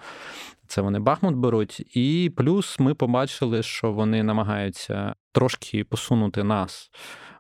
Це 0.67 0.81
вони 0.81 0.99
Бахмут 0.99 1.35
беруть, 1.35 1.97
і 1.97 2.33
плюс 2.37 2.79
ми 2.79 2.95
побачили, 2.95 3.63
що 3.63 3.93
вони 3.93 4.23
намагаються 4.23 5.15
трошки 5.33 5.85
посунути 5.85 6.43
нас 6.43 6.91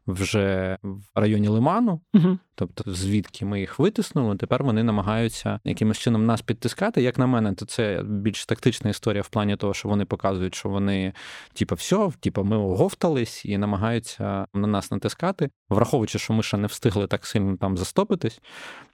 вже 0.06 0.78
в 0.82 1.02
районі 1.14 1.48
Лиману, 1.48 2.00
угу. 2.14 2.38
тобто 2.54 2.92
звідки 2.92 3.44
ми 3.44 3.60
їх 3.60 3.78
витиснули, 3.78 4.36
тепер 4.36 4.64
вони 4.64 4.82
намагаються 4.82 5.60
якимось 5.64 5.98
чином 5.98 6.26
нас 6.26 6.42
підтискати. 6.42 7.02
Як 7.02 7.18
на 7.18 7.26
мене, 7.26 7.54
то 7.54 7.66
це 7.66 8.02
більш 8.06 8.46
тактична 8.46 8.90
історія 8.90 9.22
в 9.22 9.28
плані 9.28 9.56
того, 9.56 9.74
що 9.74 9.88
вони 9.88 10.04
показують, 10.04 10.54
що 10.54 10.68
вони, 10.68 11.12
типу, 11.52 11.74
все, 11.74 12.10
типу, 12.20 12.44
ми 12.44 12.56
оговтались 12.56 13.44
і 13.44 13.58
намагаються 13.58 14.46
на 14.54 14.66
нас 14.66 14.90
натискати, 14.90 15.50
враховуючи, 15.68 16.18
що 16.18 16.32
ми 16.32 16.42
ще 16.42 16.56
не 16.56 16.66
встигли 16.66 17.06
так 17.06 17.26
сильно 17.26 17.56
там 17.56 17.76
застопитись, 17.76 18.40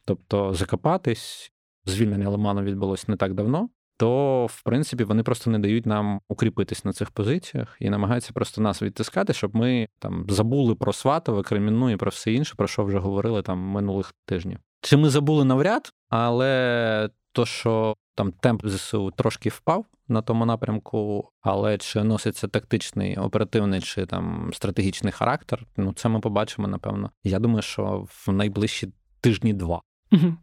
тобто 0.05 0.55
закопатись. 0.55 1.53
Звільнення 1.85 2.29
Лиману 2.29 2.63
відбулось 2.63 3.09
не 3.09 3.17
так 3.17 3.35
давно 3.35 3.69
то 4.01 4.47
в 4.47 4.63
принципі 4.63 5.05
вони 5.05 5.23
просто 5.23 5.51
не 5.51 5.59
дають 5.59 5.87
нам 5.87 6.21
укріпитись 6.29 6.85
на 6.85 6.93
цих 6.93 7.11
позиціях 7.11 7.77
і 7.81 7.91
намагаються 7.91 8.33
просто 8.33 8.63
нас 8.63 8.83
відтискати, 8.83 9.33
щоб 9.33 9.57
ми 9.57 9.89
там 9.99 10.27
забули 10.29 10.75
про 10.75 10.93
Сватове, 10.93 11.43
Кремінну 11.43 11.91
і 11.91 11.97
про 11.97 12.11
все 12.11 12.33
інше, 12.33 12.55
про 12.57 12.67
що 12.67 12.85
вже 12.85 12.99
говорили 12.99 13.43
там 13.43 13.59
минулих 13.59 14.15
тижнів. 14.27 14.59
Чи 14.83 14.97
ми 14.97 15.09
забули 15.09 15.45
навряд, 15.45 15.93
але 16.09 17.11
то, 17.33 17.47
що 17.47 17.97
там 18.15 18.33
темп 18.33 18.67
ЗСУ 18.67 19.11
трошки 19.11 19.49
впав 19.49 19.87
на 20.09 20.23
тому 20.23 20.47
напрямку, 20.47 21.31
але 21.41 21.79
чи 21.79 22.05
носиться 22.05 22.49
тактичний, 22.49 23.17
оперативний 23.17 23.81
чи 23.81 24.07
там 24.07 24.51
стратегічний 24.55 25.13
характер, 25.13 25.67
ну 25.77 25.93
це 25.93 26.09
ми 26.09 26.21
побачимо, 26.21 26.69
напевно. 26.69 27.11
Я 27.25 27.39
думаю, 27.39 27.63
що 27.63 28.07
в 28.09 28.33
найближчі 28.33 28.93
тижні-два. 29.21 29.83
Угу. 30.13 30.35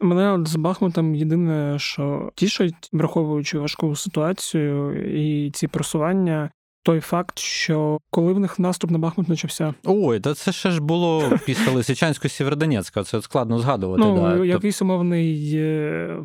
Мене 0.00 0.32
от 0.32 0.48
з 0.48 0.56
Бахмутом 0.56 1.14
єдине, 1.14 1.78
що 1.78 2.32
тішить, 2.34 2.88
враховуючи 2.92 3.58
важку 3.58 3.96
ситуацію 3.96 4.94
і 5.18 5.50
ці 5.50 5.68
просування. 5.68 6.50
Той 6.86 7.00
факт, 7.00 7.38
що 7.38 7.98
коли 8.10 8.32
в 8.32 8.40
них 8.40 8.58
наступ 8.58 8.90
на 8.90 8.98
Бахмут 8.98 9.26
почався. 9.26 9.74
Ой, 9.84 10.20
та 10.20 10.34
це 10.34 10.52
ще 10.52 10.70
ж 10.70 10.80
було 10.80 11.32
після 11.46 11.72
Лисичанського 11.72 12.28
Сєвєродонецька, 12.28 13.04
це 13.04 13.22
складно 13.22 13.58
згадувати. 13.58 14.02
Ну, 14.04 14.16
да. 14.16 14.44
Якийсь 14.44 14.82
умовний 14.82 15.52
е, 15.54 16.18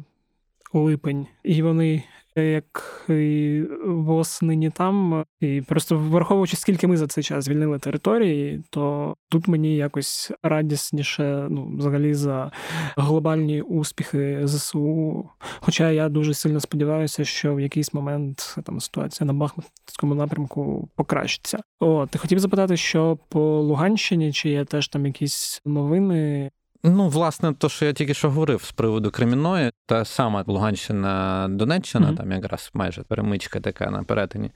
липень, 0.74 1.28
і 1.44 1.62
вони 1.62 2.04
як 2.36 3.06
і 3.10 3.64
воснині 3.86 4.70
там, 4.70 5.26
і 5.40 5.62
просто 5.62 5.98
враховуючи, 5.98 6.58
скільки 6.58 6.88
ми 6.88 6.98
за 6.98 7.08
цей 7.08 7.24
час 7.24 7.46
звільнили 7.46 7.80
території, 7.80 8.64
то 8.70 9.16
тут 9.30 9.48
мені 9.48 9.76
якось 9.76 10.32
радісніше, 10.44 11.48
ну, 11.50 11.74
взагалі, 11.78 12.14
за 12.14 12.52
глобальні 12.98 13.62
успіхи 13.62 14.40
ЗСУ. 14.44 15.30
Хоча 15.60 15.92
я 15.92 16.10
дуже 16.10 16.34
сильно 16.34 16.60
сподіваюся, 16.60 17.26
що 17.26 17.56
в 17.56 17.60
якийсь 17.60 17.94
момент 17.94 18.56
там 18.64 18.80
ситуація 18.80 19.28
на 19.28 19.34
Бахмутському 19.34 20.16
напрямку 20.16 20.90
покращиться. 20.96 21.60
О, 21.80 22.06
ти 22.06 22.20
хотів 22.20 22.40
запитати, 22.40 22.78
що 22.78 23.18
по 23.30 23.62
Луганщині 23.62 24.34
чи 24.34 24.50
є 24.50 24.66
теж 24.66 24.88
там 24.88 25.06
якісь 25.06 25.62
новини? 25.66 26.50
Ну, 26.84 27.10
власне, 27.10 27.54
то, 27.54 27.70
що 27.70 27.86
я 27.86 27.94
тільки 27.94 28.14
що 28.14 28.30
говорив 28.30 28.64
з 28.64 28.72
приводу 28.72 29.12
Кремінної, 29.12 29.72
та 29.86 30.06
сама 30.06 30.44
Луганщина, 30.48 31.48
Донеччина, 31.50 32.12
mm-hmm. 32.12 32.18
там 32.18 32.32
якраз 32.32 32.72
майже 32.74 33.04
перемичка 33.04 33.60
така 33.60 33.92
на 33.92 34.04
перетині. 34.04 34.52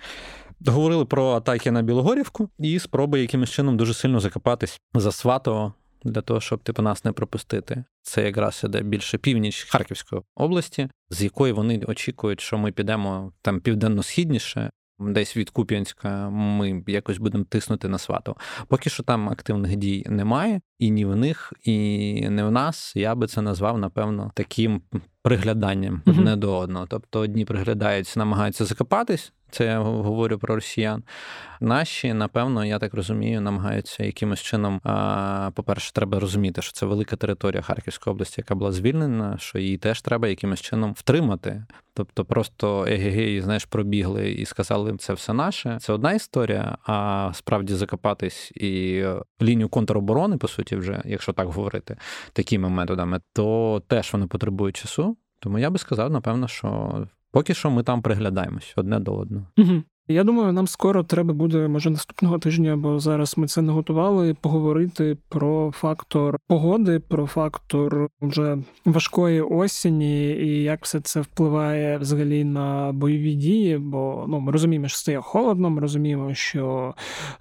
Говорили 0.68 1.06
про 1.06 1.32
атаки 1.32 1.72
на 1.72 1.82
Білогорівку 1.82 2.50
і 2.60 2.80
спроби 2.80 3.22
якимось 3.22 3.50
чином 3.50 3.78
дуже 3.78 3.94
сильно 3.94 4.20
закопатись 4.20 4.80
за 4.94 5.12
Сватово 5.12 5.74
для 6.04 6.22
того, 6.22 6.42
щоб 6.42 6.64
типу 6.64 6.82
нас 6.82 7.06
не 7.06 7.12
пропустити. 7.12 7.84
Це 8.02 8.24
якраз 8.24 8.62
іде 8.64 8.82
більше 8.82 9.18
північ 9.18 9.64
Харківської 9.64 10.22
області, 10.36 10.90
з 11.10 11.24
якої 11.24 11.54
вони 11.54 11.84
очікують, 11.88 12.42
що 12.42 12.58
ми 12.58 12.72
підемо 12.72 13.32
там 13.42 13.60
південно-східніше, 13.60 14.70
Десь 15.00 15.38
від 15.38 15.50
Куп'янська 15.50 16.30
ми 16.30 16.84
якось 16.88 17.18
будемо 17.18 17.44
тиснути 17.44 17.88
на 17.88 17.98
свату. 17.98 18.38
Поки 18.68 18.90
що 18.90 19.04
там 19.04 19.30
активних 19.30 19.76
дій 19.76 20.06
немає, 20.10 20.62
і 20.84 20.92
ні 20.92 21.06
в 21.06 21.16
них, 21.16 21.54
і 21.64 22.30
не 22.30 22.44
в 22.44 22.52
нас. 22.52 22.94
Я 22.96 23.16
би 23.16 23.28
це 23.28 23.42
назвав, 23.42 23.78
напевно, 23.78 24.32
таким 24.34 24.82
пригляданням 25.22 26.02
mm-hmm. 26.06 26.20
одне 26.20 26.36
до 26.36 26.58
одного. 26.58 26.86
Тобто 26.90 27.20
одні 27.20 27.46
приглядаються, 27.46 28.20
намагаються 28.20 28.66
закопатись. 28.66 29.34
Це 29.52 29.66
я 29.66 29.80
говорю 29.80 30.38
про 30.38 30.56
росіян. 30.56 31.04
Наші, 31.62 32.14
напевно, 32.14 32.66
я 32.66 32.80
так 32.80 32.94
розумію, 32.94 33.42
намагаються 33.42 34.04
якимось 34.04 34.42
чином. 34.42 34.80
По-перше, 35.54 35.94
треба 35.94 36.20
розуміти, 36.20 36.62
що 36.62 36.72
це 36.72 36.86
велика 36.86 37.16
територія 37.16 37.62
Харківської 37.62 38.12
області, 38.12 38.36
яка 38.38 38.56
була 38.56 38.72
звільнена, 38.72 39.38
що 39.38 39.60
її 39.60 39.78
теж 39.78 40.02
треба 40.02 40.28
якимось 40.28 40.62
чином 40.62 40.94
втримати. 40.98 41.66
Тобто, 41.94 42.26
просто 42.26 42.86
егегеї, 42.86 43.42
знаєш, 43.42 43.66
пробігли 43.66 44.32
і 44.32 44.46
сказали, 44.46 44.98
це 44.98 45.14
все 45.14 45.34
наше. 45.34 45.78
Це 45.82 45.94
одна 45.94 46.14
історія. 46.14 46.78
А 46.86 47.32
справді 47.34 47.74
закопатись 47.74 48.52
і 48.52 49.04
лінію 49.42 49.70
контроборони, 49.70 50.38
по 50.38 50.48
суті, 50.48 50.73
вже, 50.76 51.02
якщо 51.06 51.34
так 51.34 51.48
говорити, 51.48 51.98
такими 52.34 52.70
методами, 52.70 53.22
то 53.34 53.82
теж 53.88 54.14
вони 54.14 54.28
потребують 54.28 54.78
часу. 54.78 55.18
Тому 55.40 55.60
я 55.60 55.70
би 55.70 55.78
сказав, 55.78 56.12
напевно, 56.12 56.48
що 56.48 57.08
Поки 57.34 57.54
що 57.54 57.72
ми 57.72 57.84
там 57.84 58.02
приглядаємось 58.02 58.74
одне 58.76 59.00
до 59.00 59.16
одного. 59.16 59.48
Угу. 59.58 59.84
Я 60.08 60.24
думаю, 60.24 60.52
нам 60.52 60.68
скоро 60.68 61.04
треба 61.04 61.34
буде, 61.34 61.68
може, 61.68 61.90
наступного 61.90 62.40
тижня, 62.40 62.78
бо 62.78 63.00
зараз 63.00 63.38
ми 63.38 63.48
це 63.48 63.62
не 63.62 63.72
готували, 63.72 64.34
поговорити 64.34 65.18
про 65.30 65.72
фактор 65.72 66.40
погоди, 66.48 67.00
про 67.00 67.28
фактор 67.28 68.10
вже 68.22 68.58
важкої 68.86 69.42
осені 69.42 70.32
і 70.32 70.64
як 70.64 70.84
все 70.84 71.00
це 71.00 71.22
впливає 71.22 71.98
взагалі 71.98 72.44
на 72.44 72.92
бойові 72.92 73.34
дії. 73.34 73.78
Бо 73.78 74.26
ну 74.28 74.40
ми 74.40 74.52
розуміємо, 74.52 74.88
що 74.88 74.98
стає 74.98 75.22
холодно. 75.22 75.70
Ми 75.70 75.82
розуміємо, 75.82 76.34
що 76.34 76.94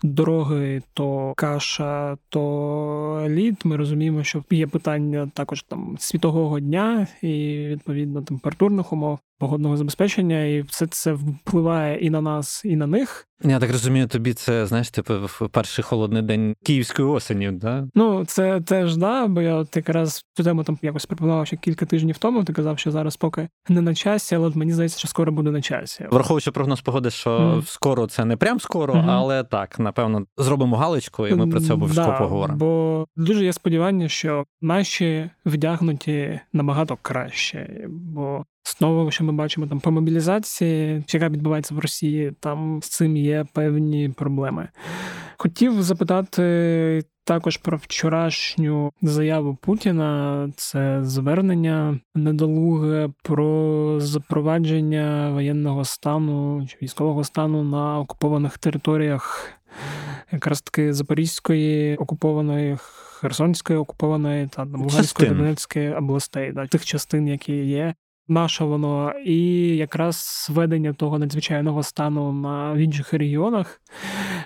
дороги 0.02 0.82
то 0.94 1.32
каша, 1.36 2.16
то 2.28 3.26
лід. 3.28 3.56
Ми 3.64 3.76
розуміємо, 3.76 4.22
що 4.22 4.44
є 4.50 4.66
питання 4.66 5.30
також 5.34 5.62
там 5.62 5.96
світового 5.98 6.60
дня 6.60 7.06
і 7.22 7.66
відповідно 7.68 8.22
температурних 8.22 8.92
умов 8.92 9.18
погодного 9.42 9.76
забезпечення, 9.76 10.44
і 10.44 10.62
все 10.62 10.86
це 10.86 11.12
впливає 11.12 11.98
і 11.98 12.10
на 12.10 12.20
нас, 12.20 12.62
і 12.64 12.76
на 12.76 12.86
них. 12.86 13.28
Я 13.44 13.58
так 13.58 13.70
розумію, 13.70 14.06
тобі 14.06 14.34
це 14.34 14.66
знаєш, 14.66 14.90
типу 14.90 15.14
в 15.14 15.48
перший 15.52 15.84
холодний 15.84 16.22
день 16.22 16.54
київської 16.64 17.08
осені, 17.08 17.50
да? 17.50 17.88
Ну 17.94 18.24
це 18.24 18.60
теж 18.60 18.96
да, 18.96 19.26
бо 19.26 19.42
я 19.42 19.54
от 19.54 19.76
якраз 19.76 20.24
цю 20.34 20.44
тему 20.44 20.64
там 20.64 20.78
якось 20.82 21.06
пропонував 21.06 21.46
ще 21.46 21.56
кілька 21.56 21.86
тижнів 21.86 22.18
тому. 22.18 22.44
Ти 22.44 22.52
казав, 22.52 22.78
що 22.78 22.90
зараз 22.90 23.16
поки 23.16 23.48
не 23.68 23.80
на 23.80 23.94
часі, 23.94 24.34
але 24.34 24.46
от 24.46 24.56
мені 24.56 24.72
здається, 24.72 24.98
що 24.98 25.08
скоро 25.08 25.32
буде 25.32 25.50
на 25.50 25.62
часі. 25.62 26.06
Враховуючи 26.10 26.50
прогноз 26.50 26.80
погоди, 26.80 27.10
що 27.10 27.30
mm. 27.30 27.62
скоро 27.66 28.06
це 28.06 28.24
не 28.24 28.36
прям 28.36 28.60
скоро, 28.60 28.94
mm-hmm. 28.94 29.10
але 29.10 29.44
так 29.44 29.78
напевно 29.78 30.26
зробимо 30.36 30.76
галочку, 30.76 31.26
і 31.26 31.34
ми 31.34 31.46
про 31.46 31.60
це 31.60 31.72
обов'язково 31.72 32.12
да, 32.12 32.18
поговоримо. 32.18 32.58
Бо 32.58 33.06
дуже 33.16 33.44
є 33.44 33.52
сподівання, 33.52 34.08
що 34.08 34.44
наші 34.60 35.30
вдягнуті 35.46 36.40
набагато 36.52 36.98
краще, 37.02 37.86
бо 37.88 38.44
Знову, 38.64 39.10
що 39.10 39.24
ми 39.24 39.32
бачимо 39.32 39.66
там 39.66 39.80
по 39.80 39.90
мобілізації, 39.90 41.04
яка 41.08 41.28
відбувається 41.28 41.74
в 41.74 41.78
Росії, 41.78 42.32
там 42.40 42.80
з 42.82 42.88
цим 42.88 43.16
є 43.16 43.46
певні 43.52 44.08
проблеми. 44.08 44.68
Хотів 45.36 45.82
запитати 45.82 47.02
також 47.24 47.56
про 47.56 47.76
вчорашню 47.76 48.92
заяву 49.02 49.58
Путіна. 49.60 50.48
Це 50.56 51.04
звернення 51.04 51.98
недолуге 52.14 53.08
про 53.22 54.00
запровадження 54.00 55.30
воєнного 55.32 55.84
стану 55.84 56.66
чи 56.66 56.76
військового 56.82 57.24
стану 57.24 57.64
на 57.64 57.98
окупованих 57.98 58.58
територіях, 58.58 59.48
якраз 60.32 60.62
таки 60.62 60.92
Запорізької 60.92 61.96
окупованої. 61.96 62.76
Херсонської 63.22 63.78
окупованої 63.78 64.48
та 64.48 64.64
Луганської 64.64 65.28
Донецької 65.30 65.94
областей, 65.94 66.52
да, 66.52 66.66
тих 66.66 66.84
частин, 66.84 67.28
які 67.28 67.56
є 67.56 67.94
наше 68.32 68.64
воно, 68.64 69.12
і 69.24 69.36
якраз 69.76 70.48
введення 70.50 70.92
того 70.92 71.18
надзвичайного 71.18 71.82
стану 71.82 72.32
на 72.32 72.72
в 72.72 72.76
інших 72.76 73.12
регіонах. 73.12 73.80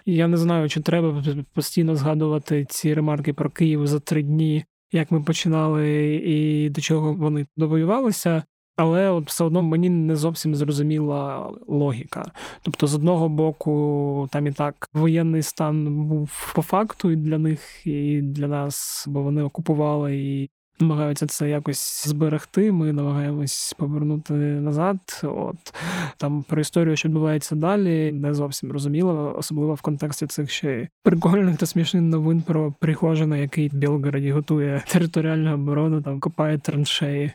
Я 0.07 0.29
не 0.29 0.37
знаю, 0.37 0.69
чи 0.69 0.81
треба 0.81 1.23
постійно 1.55 1.97
згадувати 1.97 2.67
ці 2.69 2.95
ремарки 2.95 3.33
про 3.33 3.51
Київ 3.51 3.87
за 3.87 4.01
три 4.01 4.23
дні, 4.23 4.65
як 4.93 5.11
ми 5.11 5.23
починали 5.23 6.15
і 6.15 6.71
до 6.71 6.81
чого 6.81 7.13
вони 7.15 7.47
довоювалися. 7.57 8.43
Але 8.77 9.11
от 9.11 9.27
все 9.27 9.45
одно 9.45 9.63
мені 9.63 9.91
не 9.91 10.17
зовсім 10.17 10.55
зрозуміла 10.55 11.51
логіка. 11.67 12.33
Тобто, 12.63 12.87
з 12.87 12.95
одного 12.95 13.29
боку, 13.29 14.29
там 14.33 14.47
і 14.47 14.53
так 14.53 14.89
воєнний 14.95 15.43
стан 15.43 16.07
був 16.07 16.53
по 16.55 16.63
факту 16.63 17.11
і 17.11 17.17
для 17.17 17.39
них, 17.39 17.87
і 17.87 18.21
для 18.23 18.49
нас, 18.49 19.05
бо 19.09 19.23
вони 19.23 19.43
окупували 19.43 20.17
і 20.17 20.51
намагаються 20.81 21.27
це 21.27 21.49
якось 21.49 22.09
зберегти. 22.09 22.73
Ми 22.73 22.93
намагаємось 22.93 23.75
повернути 23.79 24.33
назад. 24.35 24.97
От 25.23 25.75
там 26.17 26.43
про 26.43 26.61
історію, 26.61 26.97
що 26.97 27.09
відбувається 27.09 27.55
далі, 27.55 28.13
не 28.13 28.35
зовсім 28.35 28.73
розуміло, 28.73 29.35
особливо 29.39 29.75
в 29.75 29.81
контексті 29.81 30.27
цих 30.27 30.51
ще 30.51 30.89
прикольних 31.03 31.57
та 31.57 31.67
смішних 31.67 32.03
новин 32.03 32.43
про 32.43 32.75
Пригожина, 32.81 33.37
який 33.37 33.69
в 33.69 33.75
Білгороді 33.75 34.33
готує 34.33 34.83
територіальну 34.89 35.55
оборону, 35.55 36.03
там 36.03 36.21
копає 36.21 36.59
траншеї. 36.59 37.33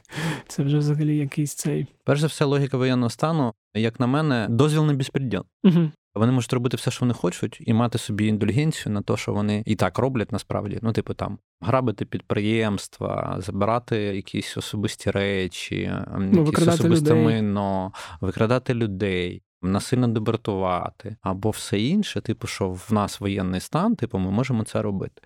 Це 0.47 0.63
вже 0.63 0.77
взагалі 0.77 1.17
якийсь 1.17 1.56
цей. 1.56 1.88
Перш 2.06 2.21
за 2.21 2.27
все, 2.27 2.45
логіка 2.45 2.77
воєнного 2.77 3.10
стану, 3.10 3.54
як 3.75 3.99
на 3.99 4.08
мене, 4.08 4.47
дозвіл 4.49 4.86
на 4.86 4.93
безпреділ. 4.93 5.43
Угу. 5.63 5.91
Вони 6.15 6.32
можуть 6.32 6.54
робити 6.54 6.78
все, 6.78 6.91
що 6.91 7.00
вони 7.02 7.13
хочуть, 7.13 7.58
і 7.62 7.74
мати 7.74 7.97
собі 7.97 8.28
індульгенцію 8.28 8.93
на 8.93 9.02
те, 9.02 9.17
що 9.17 9.34
вони 9.34 9.63
і 9.65 9.76
так 9.76 9.97
роблять 9.97 10.32
насправді. 10.32 10.80
Ну, 10.82 10.93
типу, 10.93 11.13
там 11.13 11.39
грабити 11.62 12.06
підприємства, 12.06 13.36
забирати 13.39 13.97
якісь 13.97 14.58
особисті 14.58 15.12
речі, 15.12 15.91
ну, 16.17 16.45
якісь 16.45 16.67
особисте 16.67 17.13
майно, 17.13 17.93
викрадати 18.21 18.74
людей. 18.74 19.43
Насильно 19.63 20.08
дебертувати 20.08 21.15
або 21.21 21.50
все 21.50 21.80
інше, 21.80 22.21
типу, 22.21 22.47
що 22.47 22.69
в 22.69 22.88
нас 22.91 23.19
воєнний 23.19 23.60
стан, 23.60 23.95
типу, 23.95 24.17
ми 24.19 24.32
можемо 24.32 24.63
це 24.63 24.82
робити. 24.82 25.21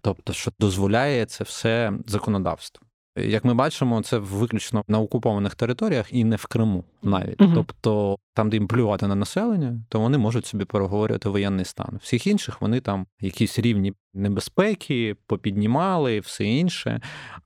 Тобто, 0.00 0.32
що 0.32 0.52
дозволяє 0.58 1.26
це 1.26 1.44
все 1.44 1.92
законодавство. 2.06 2.86
Як 3.16 3.44
ми 3.44 3.54
бачимо, 3.54 4.02
це 4.02 4.18
виключно 4.18 4.84
на 4.88 5.00
окупованих 5.00 5.54
територіях 5.54 6.12
і 6.12 6.24
не 6.24 6.36
в 6.36 6.46
Криму 6.46 6.84
навіть. 7.02 7.42
Угу. 7.42 7.52
Тобто, 7.54 8.16
там, 8.34 8.50
де 8.50 8.56
їм 8.56 8.68
плювати 8.68 9.06
на 9.06 9.14
населення, 9.14 9.82
то 9.88 10.00
вони 10.00 10.18
можуть 10.18 10.46
собі 10.46 10.64
переговорювати 10.64 11.28
воєнний 11.28 11.64
стан. 11.64 11.98
Всіх 12.02 12.26
інших 12.26 12.60
вони 12.60 12.80
там 12.80 13.06
якісь 13.20 13.58
рівні 13.58 13.92
небезпеки 14.14 15.16
попіднімали 15.26 16.16
і 16.16 16.20
все 16.20 16.44
інше. 16.44 17.00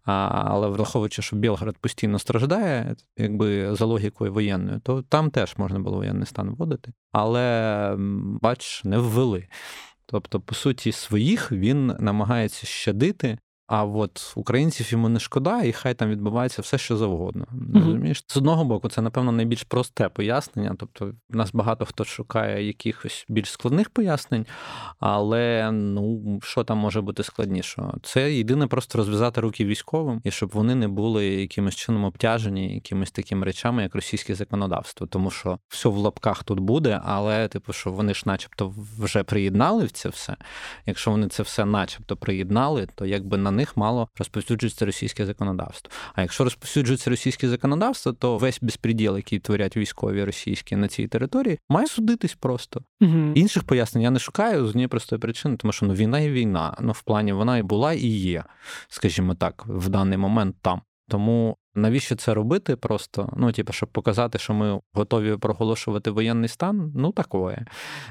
А, 0.05 0.13
Але 0.45 0.69
враховуючи, 0.69 1.23
що 1.23 1.37
Білград 1.37 1.79
постійно 1.79 2.19
страждає, 2.19 2.97
якби 3.17 3.75
за 3.75 3.85
логікою 3.85 4.33
воєнною, 4.33 4.81
то 4.81 5.03
там 5.03 5.31
теж 5.31 5.55
можна 5.57 5.79
було 5.79 5.97
воєнний 5.97 6.27
стан 6.27 6.51
вводити. 6.51 6.93
Але 7.13 7.95
бач, 8.43 8.85
не 8.85 8.99
ввели. 8.99 9.47
Тобто, 10.07 10.41
по 10.41 10.55
суті, 10.55 10.93
своїх 10.93 11.53
він 11.53 11.87
намагається 11.87 12.67
щадити 12.67 13.39
а 13.67 13.85
от 13.85 14.33
українців 14.37 14.93
йому 14.93 15.09
не 15.09 15.21
шкода, 15.21 15.63
і 15.63 15.73
хай 15.73 15.95
там 15.95 16.11
відбувається 16.11 16.63
все, 16.63 16.79
що 16.79 16.97
завгодно. 16.97 17.45
Mm-hmm. 17.53 17.85
Розумієш? 17.85 18.25
З 18.27 18.37
одного 18.37 18.65
боку, 18.65 18.89
це, 18.89 19.03
напевно, 19.03 19.33
найбільш 19.33 19.63
просте 19.63 20.09
пояснення. 20.09 20.77
Тобто, 20.79 21.13
в 21.31 21.37
нас 21.37 21.53
багато 21.53 21.85
хто 21.85 22.05
шукає 22.05 22.67
якихось 22.67 23.27
більш 23.29 23.51
складних 23.51 23.91
пояснень, 23.91 24.47
але 24.99 25.73
ну 25.73 26.39
що 26.43 26.65
там 26.65 26.79
може 26.79 27.01
бути 27.01 27.23
складнішого? 27.23 27.95
Це 28.03 28.33
єдине 28.33 28.67
просто 28.67 28.99
розв'язати 28.99 29.41
руки 29.41 29.65
військовим, 29.65 30.21
і 30.25 30.31
щоб 30.31 30.51
вони 30.53 30.75
не 30.75 30.89
були 30.89 31.27
якимось 31.27 31.75
чином 31.75 32.05
обтяжені 32.05 32.75
якимись 32.75 33.11
такими 33.11 33.47
речами, 33.47 33.83
як 33.83 33.95
російське 33.95 34.35
законодавство. 34.35 35.07
Тому 35.07 35.31
що 35.31 35.59
все 35.69 35.89
в 35.89 35.97
лапках 35.97 36.45
тут 36.45 36.61
буде, 36.61 37.01
але, 37.05 37.49
типу, 37.49 37.73
що 37.73 37.93
вони 37.93 38.15
ж, 38.15 38.23
начебто, 38.27 38.75
вже 38.99 39.23
приєднали 39.23 39.85
в 39.85 39.91
це 39.91 40.09
все. 40.09 40.37
Якщо 40.87 41.11
вони 41.11 41.29
це 41.29 41.43
все, 41.43 41.65
начебто, 41.65 42.17
приєднали, 42.17 42.89
то 42.95 43.07
якби 43.07 43.37
на 43.37 43.51
них 43.55 43.77
мало 43.77 44.09
розповсюджується 44.19 44.87
російське 44.87 45.27
законодавство. 45.27 45.91
А 46.15 46.23
якщо 46.23 46.45
розповсюджується 46.45 47.11
російське 47.11 47.49
законодавство, 47.49 48.13
то 48.13 48.39
весь 48.39 48.59
безпреділ, 48.63 49.17
який 49.17 49.39
творять 49.39 49.77
військові 49.77 50.25
російські 50.25 50.77
на 50.77 50.89
цій 50.89 51.07
території, 51.09 51.59
має 51.69 51.87
судитись 51.87 52.35
просто. 52.35 52.81
Угу. 53.01 53.33
Інших 53.35 53.65
пояснень 53.65 54.03
я 54.03 54.11
не 54.11 54.19
шукаю 54.19 54.67
з 54.67 54.69
однієї 54.69 54.89
простої 54.89 55.21
причини, 55.21 55.57
тому 55.57 55.73
що 55.73 55.87
ну 55.87 55.95
війна 55.95 56.21
і 56.21 56.31
війна. 56.31 56.77
Ну 56.81 56.93
в 56.93 57.03
плані 57.03 57.33
вона 57.33 57.59
і 57.59 57.63
була, 57.63 57.93
і 57.93 58.07
є, 58.07 58.45
скажімо 58.89 59.35
так, 59.35 59.65
в 59.67 59.89
даний 59.89 60.19
момент 60.19 60.57
там. 60.61 60.81
Тому 61.09 61.57
навіщо 61.75 62.17
це 62.17 62.35
робити? 62.35 62.77
Просто 62.77 63.33
ну, 63.37 63.53
типу, 63.53 63.73
щоб 63.73 63.89
показати, 63.89 64.39
що 64.39 64.55
ми 64.55 64.81
готові 64.93 65.37
проголошувати 65.37 66.11
воєнний 66.11 66.49
стан, 66.49 66.93
ну 66.97 67.13
такое. 67.13 67.67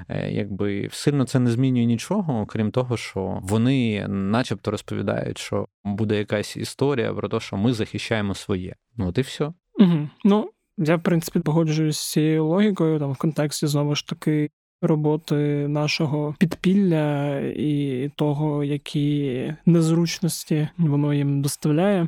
Е, 0.10 0.32
якби 0.32 0.90
сильно 0.92 1.26
це 1.26 1.40
не 1.40 1.52
змінює 1.52 1.86
нічого, 1.86 2.46
крім 2.46 2.72
того, 2.72 2.98
що 2.98 3.40
вони, 3.42 4.08
начебто, 4.08 4.72
розповідають, 4.72 5.38
що 5.38 5.68
буде 5.84 6.18
якась 6.18 6.58
історія 6.58 7.14
про 7.14 7.30
те, 7.30 7.40
що 7.40 7.58
ми 7.58 7.74
захищаємо 7.74 8.36
своє. 8.36 8.76
Ну 8.98 9.08
от 9.08 9.18
і 9.18 9.22
все. 9.22 9.54
Угу. 9.80 10.10
Ну 10.24 10.50
я 10.78 10.96
в 10.96 11.04
принципі 11.04 11.40
погоджуюсь 11.40 11.98
з 11.98 12.12
цією 12.12 12.46
логікою, 12.46 13.00
там 13.00 13.12
в 13.12 13.18
контексті 13.18 13.68
знову 13.68 13.96
ж 13.96 14.08
таки. 14.08 14.50
Роботи 14.86 15.68
нашого 15.68 16.36
підпілля 16.40 17.40
і 17.40 18.10
того, 18.16 18.64
які 18.64 19.54
незручності 19.66 20.68
воно 20.78 21.14
їм 21.14 21.42
доставляє 21.42 22.08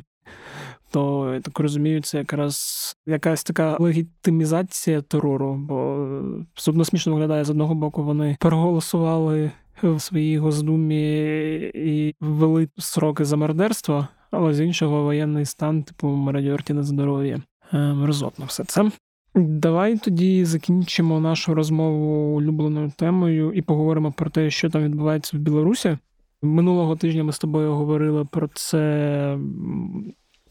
то 0.90 1.34
я 1.34 1.40
так 1.40 1.58
розумію, 1.60 2.02
це 2.02 2.18
якраз 2.18 2.96
якась 3.06 3.44
така 3.44 3.76
легітимізація 3.80 5.02
терору, 5.02 5.54
бо 5.54 6.08
все 6.54 6.70
одно 6.70 6.84
смішно 6.84 7.12
виглядає 7.12 7.44
з 7.44 7.50
одного 7.50 7.74
боку, 7.74 8.04
вони 8.04 8.36
проголосували 8.40 9.50
в 9.82 10.00
своїй 10.00 10.38
Госдумі 10.38 11.56
і 11.74 12.14
ввели 12.20 12.68
сроки 12.78 13.24
за 13.24 13.36
мардерство, 13.36 14.08
але 14.30 14.54
з 14.54 14.60
іншого 14.60 15.02
воєнний 15.02 15.44
стан, 15.44 15.82
типу 15.82 16.08
мародьорті 16.08 16.72
на 16.72 16.82
здоров'я. 16.82 17.42
Мерзотно 17.72 18.44
все 18.44 18.64
це. 18.64 18.90
Давай 19.34 19.98
тоді 19.98 20.44
закінчимо 20.44 21.20
нашу 21.20 21.54
розмову 21.54 22.36
улюбленою 22.36 22.92
темою 22.96 23.52
і 23.52 23.62
поговоримо 23.62 24.12
про 24.12 24.30
те, 24.30 24.50
що 24.50 24.70
там 24.70 24.84
відбувається 24.84 25.36
в 25.36 25.40
Білорусі. 25.40 25.98
Минулого 26.42 26.96
тижня 26.96 27.24
ми 27.24 27.32
з 27.32 27.38
тобою 27.38 27.74
говорили 27.74 28.24
про 28.24 28.48
це 28.54 29.38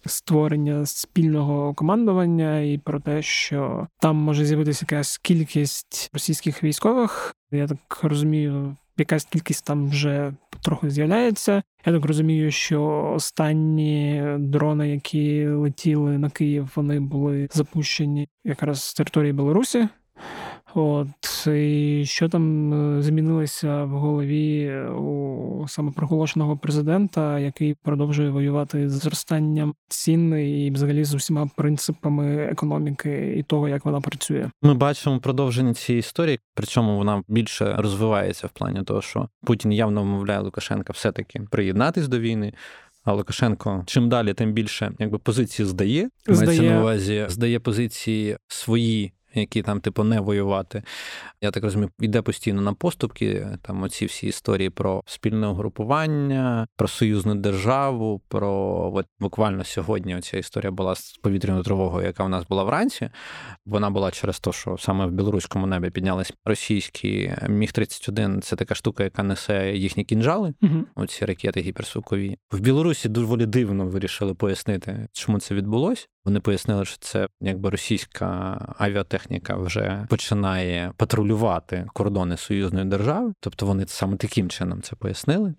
створення 0.06 0.86
спільного 0.86 1.74
командування 1.74 2.60
і 2.60 2.78
про 2.78 3.00
те, 3.00 3.22
що 3.22 3.88
там 4.00 4.15
може 4.15 4.46
з'явитися 4.46 4.86
якась 4.91 5.18
кількість 5.18 6.10
російських 6.13 6.63
військових. 6.63 7.36
Я 7.52 7.68
так 7.68 8.00
розумію, 8.04 8.76
якась 8.98 9.26
кількість 9.26 9.65
там 9.65 9.89
вже 9.89 10.34
трохи 10.62 10.89
з'являється. 10.89 11.63
Я 11.86 11.94
так 11.94 12.06
розумію, 12.06 12.52
що 12.52 13.12
останні 13.15 14.24
дрони, 14.39 14.89
які 14.89 15.48
летіли 15.48 16.18
на 16.18 16.30
Київ, 16.30 16.72
вони 16.76 17.00
були 17.00 17.48
запущені 17.54 18.28
якраз 18.44 18.84
з 18.84 18.94
території 18.94 19.34
Білорусі. 19.34 19.88
От 20.77 21.47
і 21.47 22.03
що 22.05 22.29
там 22.29 22.73
е, 22.73 23.01
змінилося 23.01 23.83
в 23.83 23.89
голові 23.89 24.77
у 24.79 25.65
самопроголошеного 25.67 26.57
президента, 26.57 27.39
який 27.39 27.75
продовжує 27.83 28.29
воювати 28.29 28.89
з 28.89 28.91
зростанням 28.91 29.73
цін 29.89 30.33
і 30.33 30.71
взагалі 30.71 31.03
з 31.03 31.13
усіма 31.13 31.49
принципами 31.55 32.35
економіки 32.35 33.35
і 33.38 33.43
того, 33.43 33.69
як 33.69 33.85
вона 33.85 34.01
працює? 34.01 34.49
Ми 34.61 34.73
бачимо 34.73 35.19
продовження 35.19 35.73
цієї 35.73 35.99
історії, 35.99 36.39
причому 36.53 36.97
вона 36.97 37.23
більше 37.27 37.75
розвивається 37.77 38.47
в 38.47 38.49
плані 38.49 38.83
того, 38.83 39.01
що 39.01 39.29
Путін 39.43 39.71
явно 39.71 40.01
вмовляє 40.03 40.39
Лукашенка 40.39 40.93
все-таки 40.93 41.41
приєднатись 41.51 42.07
до 42.07 42.19
війни. 42.19 42.53
А 43.03 43.13
Лукашенко 43.13 43.83
чим 43.85 44.09
далі, 44.09 44.33
тим 44.33 44.53
більше 44.53 44.91
якби 44.99 45.17
позиції 45.17 45.65
здає. 45.65 46.09
здає. 46.27 46.45
Мається 46.45 46.63
на 46.63 46.81
увазі 46.81 47.25
здає 47.29 47.59
позиції 47.59 48.38
свої 48.47 49.13
які 49.39 49.62
там, 49.62 49.80
типу, 49.80 50.04
не 50.04 50.19
воювати. 50.19 50.84
Я 51.41 51.52
так 51.52 51.63
розумію, 51.63 51.89
йде 52.00 52.21
постійно 52.21 52.62
на 52.62 52.74
поступки. 52.74 53.48
Там 53.62 53.84
оці 53.84 54.06
всі 54.06 54.28
історії 54.28 54.69
про 54.69 55.04
спільне 55.06 55.48
угрупування, 55.48 56.67
про 56.76 56.88
союзну 56.88 57.36
державу. 57.36 58.21
Про 58.28 58.52
от 58.95 59.06
буквально 59.19 59.63
сьогодні 59.63 60.21
ця 60.21 60.38
історія 60.38 60.71
була 60.71 60.95
з 60.95 61.17
повітряною 61.17 61.63
тривогою, 61.63 62.06
яка 62.06 62.24
в 62.24 62.30
нас 62.30 62.48
була 62.48 62.63
вранці. 62.63 63.10
Вона 63.65 63.89
була 63.89 64.12
через 64.12 64.39
те, 64.39 64.52
що 64.52 64.78
саме 64.78 65.06
в 65.06 65.12
білоруському 65.12 65.67
небі 65.67 65.89
піднялись 65.89 66.34
російські 66.45 67.34
міг 67.50 67.71
31 67.71 68.41
Це 68.41 68.56
така 68.56 68.76
штука, 68.76 69.04
яка 69.04 69.24
несе 69.24 69.71
їхні 69.71 70.04
кінжали. 70.04 70.54
Угу. 70.62 70.84
Оці 70.95 71.26
ракети 71.26 71.62
гіперзвукові. 71.62 72.38
В 72.52 72.60
Білорусі 72.60 73.10
доволі 73.10 73.45
дивно 73.45 73.86
вирішили 73.86 74.34
пояснити, 74.34 75.08
чому 75.13 75.39
це 75.39 75.56
відбулось. 75.56 76.10
Вони 76.25 76.39
пояснили, 76.39 76.85
що 76.85 76.97
це 76.99 77.27
якби 77.41 77.69
російська 77.69 78.57
авіатехніка 78.77 79.55
вже 79.55 80.05
починає 80.09 80.91
патрулювати 80.97 81.88
кордони 81.93 82.38
союзної 82.38 82.85
держави, 82.85 83.33
тобто 83.39 83.65
вони 83.65 83.83
саме 83.88 84.17
таким 84.17 84.49
чином 84.49 84.81
це 84.81 84.95
пояснили. 84.95 85.53